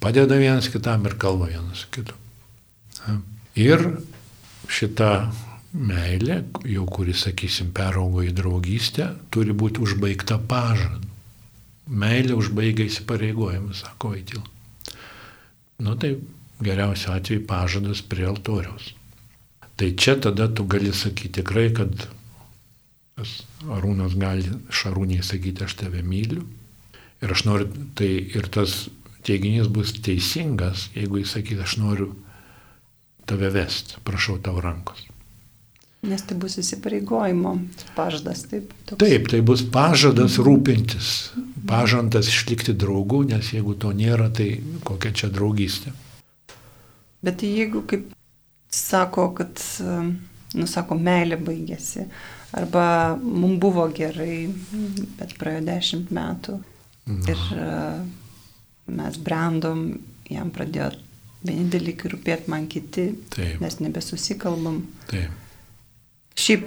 padeda 0.00 0.38
vienas 0.40 0.68
kitam 0.72 1.06
ir 1.06 1.16
kalba 1.20 1.50
vienas 1.52 1.86
kitu. 1.92 2.16
Ir 3.58 3.84
šita 4.70 5.10
meilė, 5.74 6.40
jau 6.66 6.86
kuris, 6.90 7.24
sakysim, 7.26 7.70
peraugo 7.74 8.24
į 8.26 8.32
draugystę, 8.34 9.10
turi 9.30 9.54
būti 9.54 9.82
užbaigta 9.84 10.40
pažadu. 10.50 11.06
Meilė 11.90 12.36
užbaigia 12.38 12.86
įsipareigojimą, 12.86 13.74
sako 13.74 14.12
Vaitil. 14.14 14.42
Nu 15.82 15.96
tai 15.98 16.14
geriausiu 16.62 17.14
atveju 17.14 17.46
pažadas 17.48 18.02
prie 18.06 18.28
altoriaus. 18.28 18.92
Tai 19.80 19.88
čia 19.96 20.14
tada 20.20 20.46
tu 20.52 20.66
gali 20.70 20.92
sakyti 20.92 21.40
tikrai, 21.40 21.70
kad 21.74 22.06
Arūnas 23.20 24.14
gali 24.16 24.46
Šarūniai 24.72 25.24
sakyti, 25.24 25.64
aš 25.64 25.76
tave 25.82 26.02
myliu. 26.06 26.46
Ir 27.20 27.32
aš 27.34 27.44
noriu, 27.48 27.68
tai 27.96 28.08
ir 28.08 28.48
tas 28.52 28.86
teiginys 29.26 29.70
bus 29.72 29.92
teisingas, 30.02 30.88
jeigu 30.96 31.20
jis 31.20 31.36
sakys, 31.36 31.62
aš 31.64 31.76
noriu 31.80 32.10
tave 33.28 33.50
vesti, 33.54 34.00
prašau 34.04 34.38
tavo 34.42 34.62
rankos. 34.64 35.06
Nes 36.00 36.22
tai 36.24 36.36
bus 36.40 36.54
įsipareigojimo 36.56 37.58
pažadas, 37.92 38.46
taip? 38.48 38.70
Toks. 38.88 39.02
Taip, 39.02 39.26
tai 39.28 39.42
bus 39.44 39.60
pažadas 39.68 40.38
rūpintis, 40.40 41.10
pažantas 41.68 42.30
išlikti 42.32 42.72
draugų, 42.72 43.26
nes 43.34 43.50
jeigu 43.52 43.74
to 43.76 43.92
nėra, 43.92 44.30
tai 44.32 44.54
kokia 44.88 45.12
čia 45.12 45.28
draugystė. 45.32 45.92
Bet 47.20 47.44
jeigu, 47.44 47.84
kaip 47.84 48.08
sako, 48.72 49.26
kad, 49.36 49.60
nusako, 50.56 50.96
meilė 50.96 51.36
baigėsi, 51.44 52.06
arba 52.56 52.86
mums 53.20 53.60
buvo 53.60 53.84
gerai, 53.92 54.46
bet 55.20 55.36
praėjo 55.36 55.66
dešimt 55.68 56.14
metų 56.16 56.56
Na. 57.10 57.20
ir 57.28 57.44
mes 58.96 59.20
brandom, 59.24 59.86
jam 60.30 60.50
pradėjo 60.54 60.90
vieni 61.46 61.68
dalykai 61.72 62.10
rūpėti 62.12 62.52
man 62.52 62.66
kiti, 62.70 63.10
Taip. 63.32 63.60
mes 63.62 63.78
nebesusikalbam. 63.80 64.82
Taip. 65.10 65.32
Šiaip, 66.40 66.66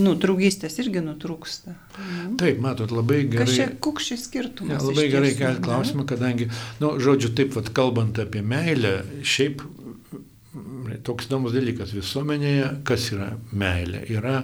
nu, 0.00 0.14
draugystės 0.20 0.78
irgi 0.82 1.02
nutrūksta. 1.04 1.74
Mhm. 1.74 2.36
Taip, 2.40 2.60
matot, 2.64 2.92
labai 2.94 3.22
gerai. 3.30 3.48
Čia 3.50 3.68
kukščiai 3.84 4.20
skirtumas? 4.20 4.78
Ja, 4.78 4.82
labai 4.88 5.06
gerai 5.12 5.32
kelti 5.38 5.64
klausimą, 5.64 6.06
kadangi, 6.08 6.48
nu, 6.82 6.94
žodžiu, 7.02 7.34
taip, 7.36 7.54
vat, 7.58 7.70
kalbant 7.76 8.20
apie 8.22 8.42
meilę, 8.44 8.96
šiaip 9.24 9.64
toks 11.04 11.28
įdomus 11.28 11.54
dalykas 11.54 11.92
visuomenėje, 11.96 12.70
kas 12.86 13.10
yra 13.14 13.32
meilė? 13.52 14.04
Yra 14.12 14.38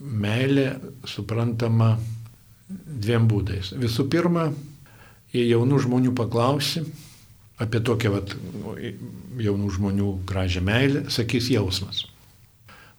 meilė 0.00 0.72
suprantama 1.08 1.94
dviem 2.70 3.26
būdais. 3.30 3.72
Visų 3.80 4.06
pirma, 4.12 4.48
jei 5.34 5.48
jaunų 5.50 5.80
žmonių 5.86 6.14
paklausi 6.18 6.84
apie 7.60 7.80
tokią 7.84 8.12
vat, 8.14 8.32
jaunų 9.40 9.70
žmonių 9.76 10.12
gražią 10.28 10.62
meilę, 10.64 11.04
sakys 11.12 11.50
jausmas. 11.52 12.06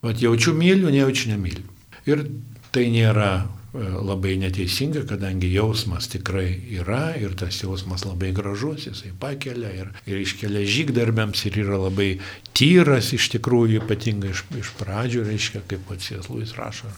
Vat 0.06 0.22
jaučiu 0.22 0.54
myliu, 0.58 0.89
nejaučiu 0.94 1.32
nemyliu. 1.34 1.65
Ir 2.10 2.26
tai 2.74 2.88
nėra 2.94 3.48
labai 3.74 4.34
neteisinga, 4.36 5.06
kadangi 5.08 5.48
jausmas 5.54 6.10
tikrai 6.12 6.50
yra 6.76 7.14
ir 7.16 7.38
tas 7.40 7.56
jausmas 7.62 8.04
labai 8.04 8.34
gražus, 8.36 8.90
jisai 8.90 9.14
pakelia 9.20 9.72
ir, 9.72 9.94
ir 10.04 10.20
iškelia 10.20 10.66
žygdarbėms 10.68 11.46
ir 11.48 11.60
yra 11.64 11.80
labai 11.80 12.10
tyras 12.58 13.14
iš 13.16 13.30
tikrųjų, 13.38 13.80
ypatingai 13.80 14.34
iš, 14.34 14.44
iš 14.60 14.74
pradžių, 14.80 15.24
reiškia, 15.30 15.64
kaip 15.72 15.86
pats 15.88 16.12
Jėzluis 16.12 16.52
rašo 16.58 16.92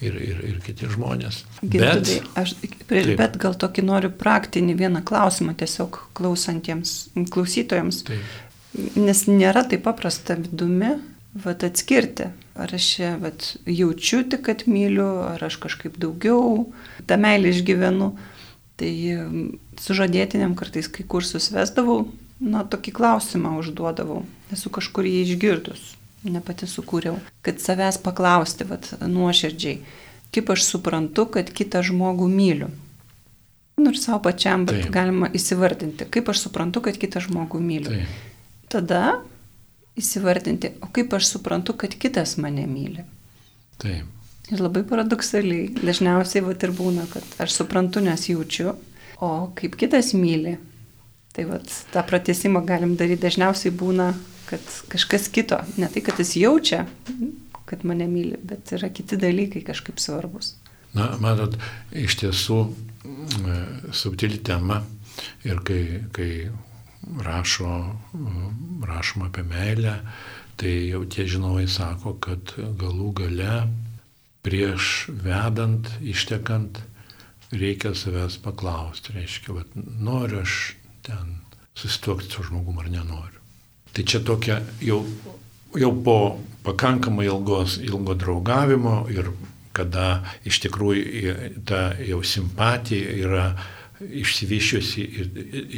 ir, 0.00 0.16
ir, 0.16 0.40
ir 0.48 0.62
kiti 0.64 0.88
žmonės. 0.88 1.42
Gintudai, 1.60 2.00
bet, 2.00 2.32
aš, 2.40 2.56
taip. 2.88 3.12
bet 3.20 3.36
gal 3.44 3.60
tokį 3.60 3.84
noriu 3.90 4.12
praktinį 4.24 4.78
vieną 4.80 5.04
klausimą 5.04 5.58
tiesiog 5.60 6.00
klausantiems 6.16 6.96
klausytojams. 7.28 8.00
Taip. 8.08 8.36
Nes 8.96 9.26
nėra 9.28 9.66
taip 9.68 9.84
paprasta 9.84 10.40
vidumi 10.40 10.96
vat, 11.34 11.64
atskirti, 11.64 12.30
ar 12.58 12.74
aš 12.74 12.88
čia 12.94 13.12
vat, 13.20 13.52
jaučiu 13.66 14.22
tik, 14.28 14.46
kad 14.48 14.64
myliu, 14.70 15.08
ar 15.28 15.44
aš 15.44 15.58
kažkaip 15.62 15.98
daugiau 16.00 16.68
tą 17.08 17.18
meilę 17.20 17.52
išgyvenu. 17.54 18.12
Tai 18.78 18.90
sužadėtiniam 19.82 20.54
kartais 20.54 20.86
kai 20.86 21.02
kursus 21.02 21.50
vesdavau, 21.50 22.04
na, 22.38 22.62
tokį 22.62 22.92
klausimą 22.94 23.56
užduodavau, 23.58 24.20
esu 24.54 24.70
kažkur 24.70 25.08
jį 25.08 25.24
išgirdus, 25.24 25.80
ne 26.22 26.42
pati 26.44 26.68
sukūriau, 26.70 27.16
kad 27.42 27.58
savęs 27.62 27.98
paklausti, 28.04 28.66
vat, 28.68 28.92
nuoširdžiai, 29.02 29.80
kaip 30.34 30.52
aš 30.54 30.62
suprantu, 30.68 31.26
kad 31.38 31.50
kitą 31.50 31.82
žmogų 31.86 32.28
myliu. 32.30 32.70
Nu 33.78 33.92
ir 33.92 33.98
savo 33.98 34.20
pačiam, 34.26 34.64
bet 34.66 34.84
Taip. 34.84 34.92
galima 34.94 35.28
įsivardinti, 35.34 36.06
kaip 36.10 36.30
aš 36.30 36.46
suprantu, 36.46 36.82
kad 36.86 36.98
kitą 36.98 37.22
žmogų 37.22 37.60
myliu. 37.62 37.94
Taip. 37.94 38.46
Tada 38.70 39.02
įsivardinti, 39.98 40.76
o 40.84 40.90
kaip 40.94 41.12
aš 41.18 41.34
suprantu, 41.34 41.74
kad 41.78 41.94
kitas 41.98 42.36
mane 42.40 42.66
myli. 42.70 43.04
Taip. 43.82 44.14
Ir 44.48 44.62
labai 44.64 44.80
paradoksaliai, 44.88 45.68
dažniausiai 45.76 46.40
va 46.46 46.54
ir 46.56 46.72
būna, 46.72 47.04
kad 47.12 47.44
aš 47.44 47.58
suprantu, 47.60 48.00
nes 48.00 48.30
jaučiu, 48.30 48.72
o 49.20 49.30
kaip 49.58 49.76
kitas 49.76 50.14
myli, 50.16 50.56
Tai 51.38 51.44
vat, 51.46 51.70
tą 51.92 52.02
pratesimą 52.02 52.64
galim 52.66 52.96
daryti 52.98 53.22
dažniausiai 53.22 53.70
būna, 53.70 54.08
kad 54.48 54.72
kažkas 54.90 55.28
kito, 55.30 55.60
ne 55.78 55.86
tai, 55.86 56.00
kad 56.02 56.18
jis 56.18 56.32
jaučia, 56.40 56.80
kad 57.68 57.84
mane 57.86 58.08
myli, 58.10 58.34
bet 58.42 58.72
yra 58.74 58.88
kiti 58.90 59.14
dalykai 59.22 59.62
kažkaip 59.62 60.00
svarbus. 60.02 60.56
Na, 60.98 61.12
matot, 61.22 61.54
iš 61.94 62.16
tiesų 62.24 62.58
e, 62.66 63.58
subtili 63.94 64.40
tema 64.42 64.80
ir 65.46 65.62
kai, 65.62 65.82
kai 66.16 66.30
rašo, 67.24 67.94
rašoma 68.86 69.28
apie 69.30 69.44
meilę, 69.46 69.98
tai 70.58 70.74
jau 70.90 71.04
tie 71.06 71.26
žinovai 71.30 71.66
sako, 71.70 72.16
kad 72.22 72.54
galų 72.58 73.12
gale 73.22 73.54
prieš 74.42 75.08
vedant, 75.12 75.90
ištekant, 76.00 76.80
reikia 77.52 77.94
savęs 77.96 78.38
paklausti. 78.42 79.14
Reiškia, 79.16 79.54
vat, 79.56 79.74
noriu 79.76 80.42
aš 80.42 80.74
ten 81.06 81.38
susituokti 81.78 82.30
su 82.32 82.46
žmogum 82.48 82.78
ar 82.82 82.90
nenoriu. 82.90 83.42
Tai 83.92 84.04
čia 84.04 84.20
tokia 84.24 84.60
jau, 84.84 85.02
jau 85.78 85.92
po 86.04 86.18
pakankamai 86.66 87.26
ilgos, 87.26 87.78
ilgo 87.82 88.14
draugavimo 88.18 89.06
ir 89.12 89.30
kada 89.72 90.24
iš 90.48 90.60
tikrųjų 90.64 91.62
ta 91.68 91.92
jau 92.02 92.20
simpatija 92.26 93.14
yra 93.14 93.46
išsivyščiusi 94.00 95.06
ir 95.20 95.30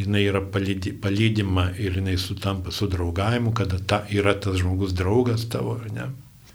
jinai 0.03 0.25
yra 0.29 0.43
palydi, 0.55 0.93
palydima 1.03 1.71
ir 1.79 2.01
jinai 2.01 2.17
sutampa 2.21 2.73
su 2.75 2.89
draugavimu, 2.91 3.55
kada 3.57 3.79
ta, 3.81 4.03
yra 4.11 4.35
tas 4.41 4.61
žmogus 4.61 4.97
draugas 4.97 5.49
tavo, 5.53 5.79
ne? 5.95 6.11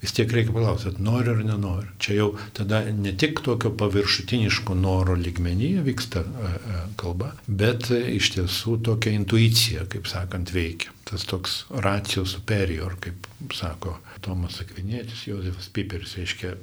vis 0.06 0.14
tiek 0.14 0.30
reikia 0.32 0.54
paklausyti, 0.54 1.02
noriu 1.02 1.34
ar 1.34 1.42
nenoriu. 1.48 1.94
Čia 2.04 2.18
jau 2.20 2.28
tada 2.54 2.84
ne 2.94 3.14
tik 3.18 3.42
tokio 3.46 3.72
paviršutiniško 3.80 4.76
noro 4.78 5.16
ligmenyje 5.18 5.82
vyksta 5.88 6.22
e, 6.22 6.52
e, 6.52 6.82
kalba, 7.00 7.32
bet 7.48 7.90
iš 7.92 8.36
tiesų 8.36 8.78
tokia 8.86 9.16
intuicija, 9.18 9.88
kaip 9.90 10.10
sakant, 10.12 10.54
veikia. 10.54 10.94
Tas 11.10 11.26
toks 11.30 11.64
racijos 11.86 12.36
superior, 12.38 12.98
kaip 13.02 13.26
sako 13.54 13.98
Tomas 14.26 14.60
Akvinėtis, 14.62 15.26
Josefas 15.30 15.70
Piperis, 15.74 16.16
reiškia, 16.20 16.56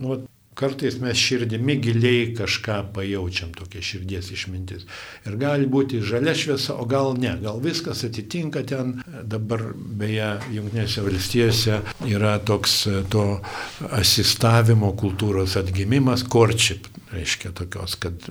nu, 0.00 0.20
Kartais 0.58 0.96
mes 0.98 1.14
širdimi 1.14 1.76
giliai 1.78 2.32
kažką 2.34 2.80
pajaučiam, 2.96 3.52
tokia 3.54 3.82
širdies 3.84 4.32
išmintis. 4.34 4.88
Ir 5.26 5.36
gali 5.38 5.68
būti 5.70 6.00
žalia 6.02 6.34
šviesa, 6.34 6.74
o 6.82 6.86
gal 6.88 7.14
ne, 7.18 7.36
gal 7.42 7.60
viskas 7.62 8.02
atitinka 8.08 8.64
ten. 8.66 8.96
Dabar 9.22 9.68
beje, 9.76 10.32
Junktinėse 10.56 11.04
valstijose 11.06 11.80
yra 12.10 12.38
toks 12.42 12.80
to 13.12 13.26
asistavimo 13.94 14.90
kultūros 14.98 15.54
atgimimas, 15.60 16.26
korčip 16.26 16.90
reiškia 17.12 17.52
tokios, 17.56 17.94
kad 18.00 18.28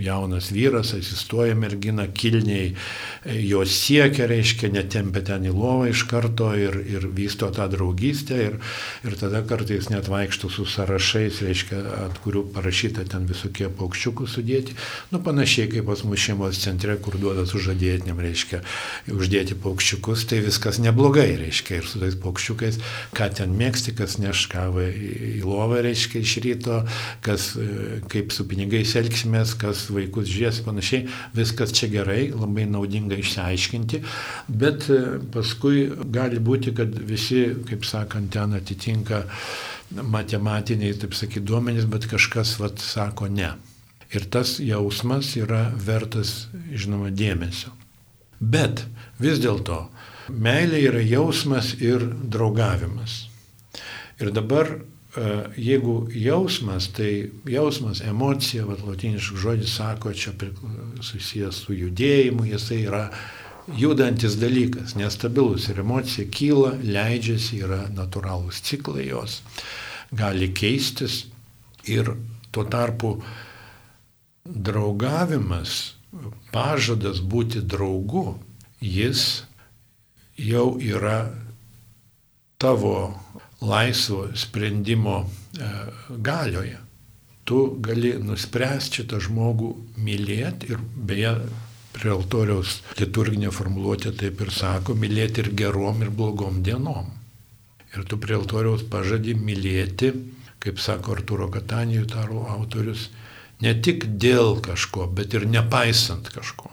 jaunas 0.00 0.50
vyras 0.52 0.92
asistuoja 0.96 1.54
merginą, 1.54 2.06
kilniai 2.14 2.74
jos 3.24 3.72
siekia, 3.72 4.26
reiškia, 4.30 4.70
netempia 4.72 5.22
ten 5.30 5.46
į 5.48 5.54
lovą 5.54 5.88
iš 5.90 6.04
karto 6.10 6.50
ir, 6.56 6.76
ir 6.88 7.06
vysto 7.16 7.48
tą 7.54 7.68
draugystę 7.72 8.38
ir, 8.46 8.58
ir 9.06 9.16
tada 9.20 9.42
kartais 9.48 9.88
net 9.92 10.10
vaikšto 10.12 10.50
su 10.52 10.66
sąrašais, 10.68 11.40
reiškia, 11.46 11.80
ant 12.06 12.20
kurių 12.24 12.46
parašyta 12.54 13.06
ten 13.10 13.28
visokie 13.30 13.70
paukščiukų 13.80 14.28
sudėti, 14.28 14.76
nu 15.12 15.22
panašiai 15.24 15.70
kaip 15.72 15.88
pas 15.88 16.04
mūsų 16.04 16.24
šeimos 16.26 16.60
centre, 16.60 16.96
kur 17.00 17.16
duoda 17.20 17.46
sužadėtiniam, 17.48 18.20
reiškia, 18.20 18.62
uždėti 19.14 19.56
paukščiukus, 19.60 20.26
tai 20.30 20.42
viskas 20.44 20.80
neblogai, 20.84 21.30
reiškia, 21.40 21.80
ir 21.80 21.88
su 21.88 22.02
tais 22.02 22.16
paukščiukais, 22.20 22.80
ką 23.16 23.30
ten 23.40 23.56
mėgsti, 23.56 23.96
kas 23.98 24.18
neš 24.20 24.46
kavą 24.52 24.86
į 24.90 25.40
lovą, 25.46 25.80
reiškia, 25.86 26.24
iš 26.24 26.36
ryto, 26.44 26.80
kas 27.24 27.52
kaip 28.10 28.34
su 28.34 28.46
pinigais 28.48 28.94
elgsimės, 28.98 29.54
kas 29.60 29.86
vaikus 29.92 30.28
žies 30.30 30.60
panašiai, 30.66 31.06
viskas 31.36 31.74
čia 31.76 31.90
gerai, 31.92 32.30
labai 32.34 32.66
naudinga 32.70 33.18
išsiaiškinti, 33.20 34.02
bet 34.48 34.88
e, 34.92 35.00
paskui 35.34 35.88
gali 36.12 36.40
būti, 36.42 36.74
kad 36.76 36.94
visi, 36.94 37.46
kaip 37.68 37.86
sakant, 37.88 38.32
ten 38.34 38.56
atitinka 38.58 39.24
matematiniai, 39.90 40.94
taip 40.98 41.16
sakyti, 41.18 41.44
duomenys, 41.46 41.88
bet 41.90 42.06
kažkas, 42.10 42.56
vad, 42.62 42.78
sako 42.82 43.30
ne. 43.32 43.54
Ir 44.10 44.26
tas 44.26 44.56
jausmas 44.58 45.36
yra 45.38 45.68
vertas, 45.78 46.48
žinoma, 46.74 47.12
dėmesio. 47.14 47.70
Bet 48.40 48.84
vis 49.22 49.38
dėlto, 49.42 49.84
meilė 50.30 50.80
yra 50.88 51.02
jausmas 51.04 51.74
ir 51.78 52.02
draugavimas. 52.30 53.26
Ir 54.20 54.32
dabar 54.34 54.80
jeigu 55.56 56.08
jausmas, 56.14 56.88
tai 56.94 57.30
jausmas, 57.44 58.00
emocija, 58.00 58.64
vad 58.66 58.84
latiniškas 58.86 59.38
žodis 59.38 59.76
sako, 59.76 60.12
čia 60.14 60.32
susijęs 61.02 61.64
su 61.64 61.74
judėjimu, 61.74 62.46
jisai 62.46 62.84
yra 62.86 63.08
judantis 63.76 64.36
dalykas, 64.38 64.94
nestabilus 64.94 65.68
ir 65.68 65.80
emocija 65.82 66.28
kyla, 66.30 66.76
leidžiasi, 66.82 67.58
yra 67.64 67.84
natūralūs 67.94 68.62
ciklai 68.66 69.08
jos, 69.08 69.40
gali 70.14 70.52
keistis 70.54 71.24
ir 71.90 72.12
tuo 72.54 72.64
tarpu 72.70 73.16
draugavimas, 74.44 75.94
pažadas 76.54 77.20
būti 77.22 77.62
draugu, 77.62 78.38
jis 78.80 79.44
jau 80.38 80.78
yra 80.78 81.30
tavo 82.58 83.14
laisvo 83.60 84.28
sprendimo 84.34 85.24
e, 85.24 85.68
galioje. 86.18 86.78
Tu 87.44 87.58
gali 87.82 88.14
nuspręsti 88.22 89.00
šitą 89.00 89.20
žmogų 89.24 89.70
mylėti 89.98 90.70
ir 90.74 90.82
beje, 90.94 91.34
prie 91.96 92.12
altoriaus 92.14 92.78
liturginė 93.00 93.50
formuluotė 93.52 94.12
taip 94.16 94.40
ir 94.44 94.52
sako, 94.54 94.94
mylėti 94.94 95.44
ir 95.44 95.50
gerom 95.58 96.04
ir 96.04 96.12
blogom 96.14 96.62
dienom. 96.62 97.10
Ir 97.90 98.06
tu 98.06 98.20
prie 98.22 98.36
altoriaus 98.38 98.84
pažadi 98.86 99.34
mylėti, 99.34 100.12
kaip 100.62 100.78
sako 100.78 101.16
Arturo 101.18 101.48
Katanijų 101.50 102.06
taro 102.12 102.44
autorius, 102.52 103.08
ne 103.60 103.74
tik 103.82 104.06
dėl 104.22 104.60
kažko, 104.62 105.08
bet 105.16 105.34
ir 105.34 105.48
nepaisant 105.50 106.30
kažko. 106.30 106.70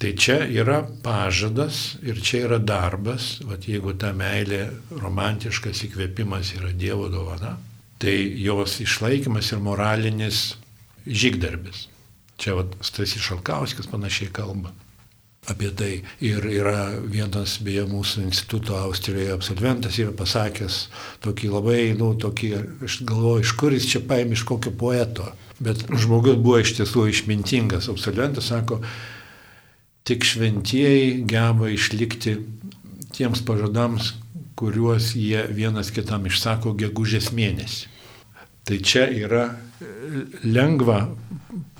Tai 0.00 0.14
čia 0.16 0.38
yra 0.48 0.78
pažadas 1.04 1.98
ir 2.00 2.22
čia 2.24 2.46
yra 2.46 2.58
darbas, 2.58 3.34
vat 3.44 3.66
jeigu 3.68 3.92
ta 4.00 4.14
meilė, 4.16 4.62
romantiškas 4.96 5.84
įkvėpimas 5.90 6.54
yra 6.56 6.72
Dievo 6.72 7.10
dovana, 7.12 7.58
tai 8.00 8.14
jos 8.40 8.78
išlaikymas 8.80 9.52
ir 9.52 9.60
moralinis 9.60 10.44
žygdarbis. 11.04 11.90
Čia 12.40 12.56
vat 12.56 12.78
Stasys 12.80 13.20
Šalkauskis 13.20 13.90
panašiai 13.92 14.32
kalba 14.32 14.72
apie 15.48 15.70
tai. 15.76 15.90
Ir 16.24 16.44
yra 16.48 16.88
vienas, 17.04 17.58
beje, 17.64 17.84
mūsų 17.88 18.24
instituto 18.26 18.76
Austrijoje 18.80 19.32
absolventas 19.34 19.98
yra 20.00 20.12
pasakęs 20.16 20.80
tokį 21.24 21.52
labai, 21.54 21.80
nu, 21.98 22.12
tokį, 22.20 22.50
aš 22.86 23.00
galvoju, 23.08 23.44
iš 23.44 23.54
kur 23.60 23.76
jis 23.76 23.88
čia 23.92 24.02
paėmė 24.04 24.36
iš 24.38 24.44
kokio 24.48 24.72
poeto. 24.72 25.30
Bet 25.60 25.84
žmogus 25.92 26.38
buvo 26.40 26.60
iš 26.60 26.76
tiesų 26.78 27.08
išmintingas. 27.12 27.90
Absolventas 27.92 28.48
sako, 28.52 28.80
Tik 30.10 30.26
šventieji 30.26 31.22
geba 31.30 31.70
išlikti 31.70 32.34
tiems 33.14 33.44
pažadams, 33.46 34.14
kuriuos 34.58 35.12
jie 35.14 35.44
vienas 35.54 35.92
kitam 35.94 36.26
išsako 36.26 36.74
gegužės 36.80 37.30
mėnesį. 37.36 37.86
Tai 38.66 38.78
čia 38.82 39.06
yra 39.06 39.44
lengva 40.44 41.04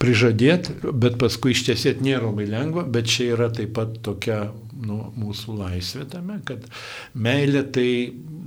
prižadėti, 0.00 0.78
bet 0.94 1.18
paskui 1.20 1.52
ištiesėti 1.56 2.06
nėra 2.06 2.30
labai 2.30 2.46
lengva, 2.48 2.86
bet 2.86 3.10
čia 3.10 3.32
yra 3.34 3.50
taip 3.54 3.74
pat 3.76 3.98
tokia 4.06 4.44
nu, 4.86 4.98
mūsų 5.18 5.56
laisvė 5.58 6.06
tame, 6.10 6.38
kad 6.46 6.64
meilė 7.14 7.62
tai 7.74 7.88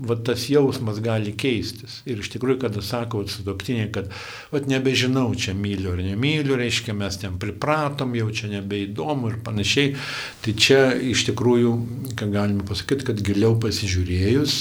va, 0.08 0.15
tas 0.15 0.48
jausmas 0.52 1.00
gali 1.04 1.34
keistis. 1.38 2.02
Ir 2.10 2.15
iš 2.24 2.32
tikrųjų, 2.36 2.60
kada 2.65 2.84
sako 2.86 3.24
su 3.32 3.46
doktinė, 3.46 3.89
kad 3.93 4.06
va, 4.52 4.58
nebežinau, 4.69 5.30
čia 5.38 5.54
myliu 5.58 5.93
ar 5.93 6.00
nemyliu, 6.04 6.58
reiškia, 6.60 6.96
mes 6.98 7.17
ten 7.22 7.34
pripratom, 7.41 8.15
jau 8.17 8.30
čia 8.34 8.48
nebeįdomu 8.56 9.32
ir 9.32 9.38
panašiai, 9.46 9.96
tai 10.43 10.52
čia 10.58 10.82
iš 11.13 11.19
tikrųjų, 11.30 11.72
ką 12.19 12.26
galime 12.34 12.63
pasakyti, 12.67 13.08
kad 13.12 13.17
giliau 13.26 13.54
pasižiūrėjus, 13.62 14.54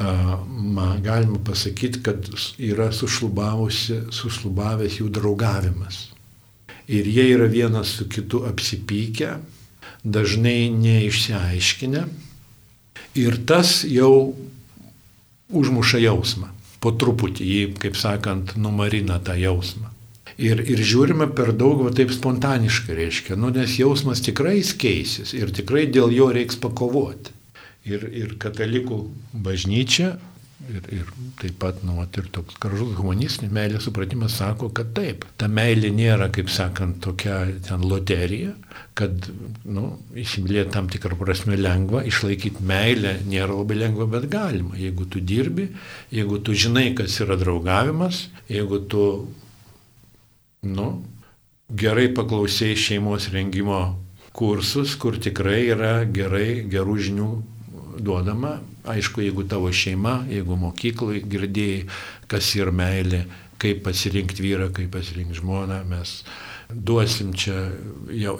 man 0.00 1.02
galima 1.04 1.38
pasakyti, 1.44 2.00
kad 2.06 2.18
yra 2.56 2.88
sušlubavęs 2.94 4.94
jų 5.00 5.08
draugavimas. 5.12 5.96
Ir 6.90 7.06
jie 7.06 7.24
yra 7.36 7.46
vienas 7.50 7.88
su 7.98 8.04
kitu 8.10 8.38
apsipykę, 8.48 9.28
dažnai 10.04 10.70
neišsiaiškinę. 10.74 12.04
Ir 13.18 13.38
tas 13.46 13.80
jau 13.84 14.34
užmuša 15.50 16.00
jausmą. 16.04 16.50
Po 16.80 16.92
truputį 16.96 17.46
jį, 17.46 17.62
kaip 17.80 17.98
sakant, 17.98 18.54
numarina 18.56 19.18
tą 19.20 19.34
jausmą. 19.36 19.90
Ir, 20.40 20.62
ir 20.64 20.80
žiūrime 20.80 21.26
per 21.36 21.50
daug 21.52 21.82
va, 21.84 21.90
taip 21.92 22.14
spontaniškai, 22.14 22.94
reiškia, 22.96 23.36
nu, 23.36 23.50
nes 23.52 23.74
jausmas 23.76 24.22
tikrai 24.24 24.62
keisis 24.62 25.34
ir 25.36 25.52
tikrai 25.52 25.84
dėl 25.92 26.14
jo 26.16 26.30
reiks 26.32 26.56
pakovoti. 26.56 27.34
Ir, 27.84 28.06
ir 28.08 28.32
katalikų 28.40 29.02
bažnyčia 29.32 30.14
Ir, 30.68 30.84
ir 30.92 31.06
taip 31.40 31.54
pat, 31.62 31.78
nu, 31.88 31.94
ir 32.04 32.26
toks 32.34 32.58
gražus 32.60 32.92
humanistinė 32.98 33.48
meilė 33.56 33.78
supratimas 33.80 34.34
sako, 34.36 34.68
kad 34.76 34.90
taip, 34.96 35.24
ta 35.40 35.48
meilė 35.48 35.88
nėra, 35.96 36.28
kaip 36.34 36.50
sakant, 36.52 36.98
tokia 37.00 37.38
ten 37.64 37.86
loterija, 37.88 38.52
kad, 38.98 39.30
nu, 39.64 39.86
įsimylėti 40.20 40.74
tam 40.74 40.90
tikrą 40.92 41.16
prasme 41.18 41.56
lengva, 41.56 42.02
išlaikyti 42.06 42.66
meilę 42.68 43.16
nėra 43.24 43.56
labai 43.56 43.78
lengva, 43.80 44.06
bet 44.12 44.28
galima. 44.32 44.76
Jeigu 44.76 45.08
tu 45.08 45.24
dirbi, 45.24 45.70
jeigu 46.12 46.42
tu 46.44 46.52
žinai, 46.52 46.90
kas 46.98 47.16
yra 47.24 47.40
draugavimas, 47.40 48.26
jeigu 48.52 48.82
tu, 48.92 49.06
nu, 50.68 50.90
gerai 51.70 52.10
paklausai 52.12 52.74
šeimos 52.76 53.30
rengimo 53.32 53.80
kursus, 54.36 54.92
kur 55.00 55.16
tikrai 55.16 55.62
yra 55.72 55.94
gerai, 56.04 56.66
gerų 56.68 56.98
žinių 57.08 57.30
duodama. 58.00 58.58
Aišku, 58.88 59.20
jeigu 59.20 59.44
tavo 59.44 59.68
šeima, 59.72 60.22
jeigu 60.30 60.56
mokyklai 60.56 61.20
girdėjai, 61.28 61.82
kas 62.30 62.54
yra 62.56 62.72
meilė, 62.72 63.24
kaip 63.60 63.84
pasirinkti 63.86 64.44
vyrą, 64.44 64.70
kaip 64.74 64.92
pasirinkti 64.94 65.40
žmoną, 65.40 65.82
mes 65.90 66.20
duosim 66.70 67.32
čia 67.34 67.70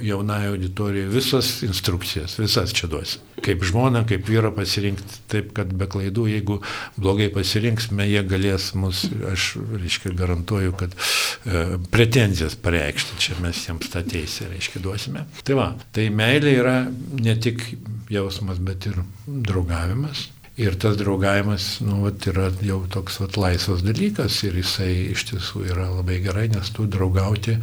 jaunai 0.00 0.46
auditorijai 0.50 1.08
visas 1.10 1.62
instrukcijas, 1.66 2.38
visas 2.38 2.72
čia 2.76 2.88
duosim. 2.90 3.24
Kaip 3.40 3.64
žmona, 3.64 4.04
kaip 4.08 4.26
vyrą 4.28 4.52
pasirinkti 4.54 5.20
taip, 5.32 5.52
kad 5.56 5.72
be 5.74 5.88
klaidų, 5.90 6.26
jeigu 6.30 6.58
blogai 7.00 7.30
pasirinksime, 7.34 8.06
jie 8.10 8.22
galės 8.28 8.70
mus, 8.78 9.06
aš, 9.32 9.54
reiškia, 9.72 10.12
garantuoju, 10.18 10.74
kad 10.78 10.94
e, 10.94 11.64
pretenzijas 11.92 12.58
pareikšti, 12.60 13.20
čia 13.22 13.38
mes 13.42 13.64
jiems 13.66 13.92
tą 13.92 14.04
teisę, 14.06 14.50
reiškia, 14.52 14.82
duosime. 14.84 15.24
Tai 15.46 15.56
va, 15.58 15.70
tai 15.96 16.10
meilė 16.14 16.58
yra 16.60 16.76
ne 16.90 17.38
tik 17.40 17.64
jausmas, 18.12 18.60
bet 18.62 18.90
ir 18.90 19.00
draugavimas. 19.26 20.28
Ir 20.60 20.74
tas 20.76 20.96
draugavimas, 21.00 21.66
nu, 21.80 22.02
vat, 22.04 22.26
yra 22.28 22.50
jau 22.64 22.82
toks 22.92 23.20
vat, 23.22 23.38
laisvas 23.40 23.80
dalykas 23.86 24.42
ir 24.44 24.58
jisai 24.60 24.90
iš 25.14 25.24
tiesų 25.30 25.62
yra 25.70 25.86
labai 25.88 26.18
gerai, 26.20 26.48
nes 26.52 26.68
tu 26.76 26.84
draugauti 26.90 27.54
e, 27.56 27.62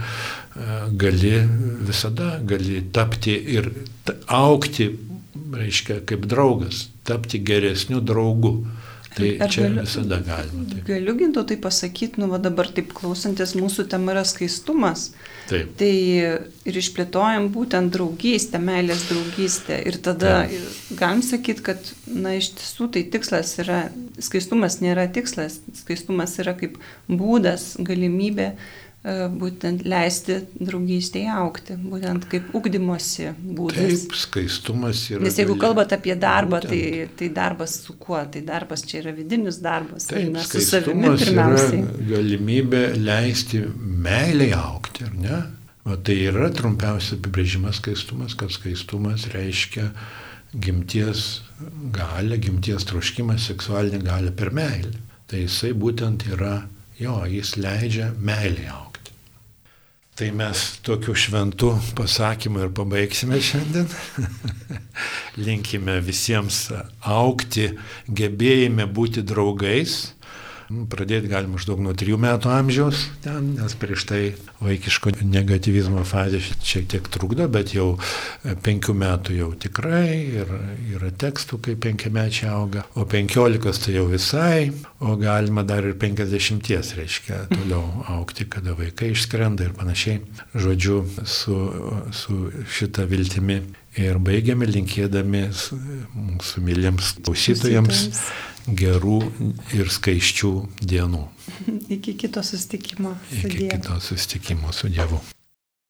gali 0.98 1.36
visada, 1.86 2.38
gali 2.42 2.82
tapti 2.96 3.36
ir 3.58 3.70
aukti, 4.34 4.90
reiškia, 5.54 6.02
kaip 6.10 6.26
draugas, 6.32 6.88
tapti 7.06 7.44
geresniu 7.46 8.02
draugu. 8.02 8.56
Tai 9.18 9.30
Ar 9.42 9.50
čia 9.54 9.68
galiu, 9.68 9.84
visada 9.86 10.20
galima. 10.26 10.66
Taip. 10.72 10.84
Galiu 10.90 11.18
ginto 11.18 11.44
tai 11.50 11.58
pasakyti, 11.62 12.22
nu 12.22 12.32
va 12.34 12.42
dabar 12.42 12.70
taip 12.74 12.94
klausantis, 12.98 13.56
mūsų 13.58 13.88
tema 13.94 14.14
yra 14.14 14.26
skaistumas. 14.28 15.12
Taip. 15.48 15.70
Tai 15.80 15.92
ir 16.68 16.80
išplėtojam 16.82 17.48
būtent 17.56 17.94
draugystę, 17.96 18.60
meilės 18.60 19.06
draugystę. 19.08 19.78
Ir 19.88 20.00
tada 20.04 20.42
taip. 20.48 20.66
galim 21.00 21.24
sakyti, 21.24 21.64
kad, 21.70 21.94
na, 22.12 22.36
iš 22.40 22.52
tiesų 22.58 22.90
tai 22.96 23.06
tikslas 23.14 23.54
yra, 23.64 23.86
skaistumas 24.24 24.82
nėra 24.84 25.08
tikslas, 25.14 25.62
skaistumas 25.84 26.36
yra 26.44 26.58
kaip 26.60 26.76
būdas, 27.08 27.76
galimybė 27.80 28.52
būtent 29.08 29.86
leisti 29.88 30.42
draugystėje 30.60 31.32
aukti, 31.32 31.78
būtent 31.80 32.26
kaip 32.32 32.50
ugdymosi 32.58 33.30
būdas. 33.40 34.04
Taip, 34.04 34.16
skaistumas 34.20 35.04
yra. 35.14 35.22
Nes 35.24 35.38
jeigu 35.40 35.56
kalbate 35.62 35.96
apie 35.96 36.16
darbą, 36.20 36.60
tai, 36.66 36.82
tai 37.20 37.30
darbas 37.36 37.78
su 37.86 37.96
kuo? 38.02 38.20
Tai 38.34 38.42
darbas 38.48 38.84
čia 38.88 39.00
yra 39.04 39.14
vidinis 39.16 39.62
darbas. 39.64 40.10
Taip, 40.12 40.28
mes 40.36 40.50
su 40.52 40.64
savimi 40.66 41.14
pirmiausiai. 41.14 41.84
Galimybė 42.10 42.84
leisti 43.00 43.64
meiliai 43.78 44.52
aukti, 44.60 45.08
ar 45.08 45.16
ne? 45.24 45.42
O 45.88 45.96
tai 45.96 46.18
yra 46.28 46.50
trumpiausias 46.52 47.16
apibrėžimas 47.16 47.80
skaistumas, 47.80 48.36
kad 48.36 48.52
skaistumas 48.52 49.30
reiškia 49.32 49.88
gimties 50.52 51.46
galę, 51.96 52.42
gimties 52.44 52.84
troškimą, 52.90 53.38
seksualinę 53.40 54.02
galę 54.04 54.36
per 54.36 54.52
meilę. 54.52 55.00
Tai 55.28 55.40
jisai 55.46 55.72
būtent 55.76 56.28
yra, 56.28 56.58
jo, 57.00 57.22
jis 57.32 57.56
leidžia 57.60 58.12
meiliai 58.20 58.68
aukti. 58.74 58.87
Tai 60.18 60.32
mes 60.34 60.62
tokiu 60.82 61.14
šventu 61.14 61.76
pasakymu 61.94 62.64
ir 62.66 62.72
pabaigsime 62.74 63.38
šiandien. 63.38 63.86
Linkime 65.46 66.00
visiems 66.02 66.72
aukti, 67.06 67.68
gebėjime 68.10 68.88
būti 68.90 69.22
draugais 69.22 70.00
pradėti 70.68 71.30
galima 71.32 71.56
maždaug 71.56 71.80
nuo 71.84 71.94
3 71.98 72.18
metų 72.20 72.52
amžiaus, 72.52 73.06
ten, 73.24 73.54
nes 73.58 73.76
prieš 73.80 74.06
tai 74.10 74.22
vaikiško 74.60 75.14
negativizmo 75.22 76.04
fazė 76.08 76.42
šiek 76.42 76.88
tiek 76.92 77.08
trukdo, 77.14 77.48
bet 77.52 77.74
jau 77.76 77.96
5 78.44 78.92
metų 79.04 79.38
jau 79.38 79.50
tikrai 79.66 80.10
ir 80.42 80.52
yra 80.98 81.12
tekstų, 81.24 81.62
kai 81.64 81.78
5 81.88 82.10
mečiai 82.14 82.52
auga, 82.52 82.84
o 82.96 83.06
15 83.08 83.86
tai 83.86 83.96
jau 83.96 84.08
visai, 84.12 84.72
o 85.00 85.16
galima 85.20 85.64
dar 85.68 85.88
ir 85.88 85.96
50, 86.00 86.72
reiškia, 87.00 87.46
toliau 87.54 88.04
aukti, 88.18 88.48
kada 88.50 88.76
vaikai 88.78 89.14
išskrenda 89.14 89.68
ir 89.68 89.76
panašiai. 89.78 90.22
Žodžiu, 90.58 91.00
su, 91.24 91.58
su 92.12 92.40
šita 92.76 93.08
viltimi 93.08 93.62
ir 93.98 94.20
baigiame 94.22 94.68
linkėdami 94.70 95.48
mūsų 95.48 96.64
myliems 96.66 97.16
klausytojams 97.24 98.06
gerų 98.68 99.22
ir 99.78 99.90
skaiščių 99.92 100.52
dienų. 100.84 101.24
Iki 101.98 102.18
kito 102.26 102.44
sustikimo. 102.44 103.16
Iki 103.32 103.70
kito 103.72 104.00
sustikimo 104.04 104.74
su 104.76 104.92
Dievu. 104.92 105.22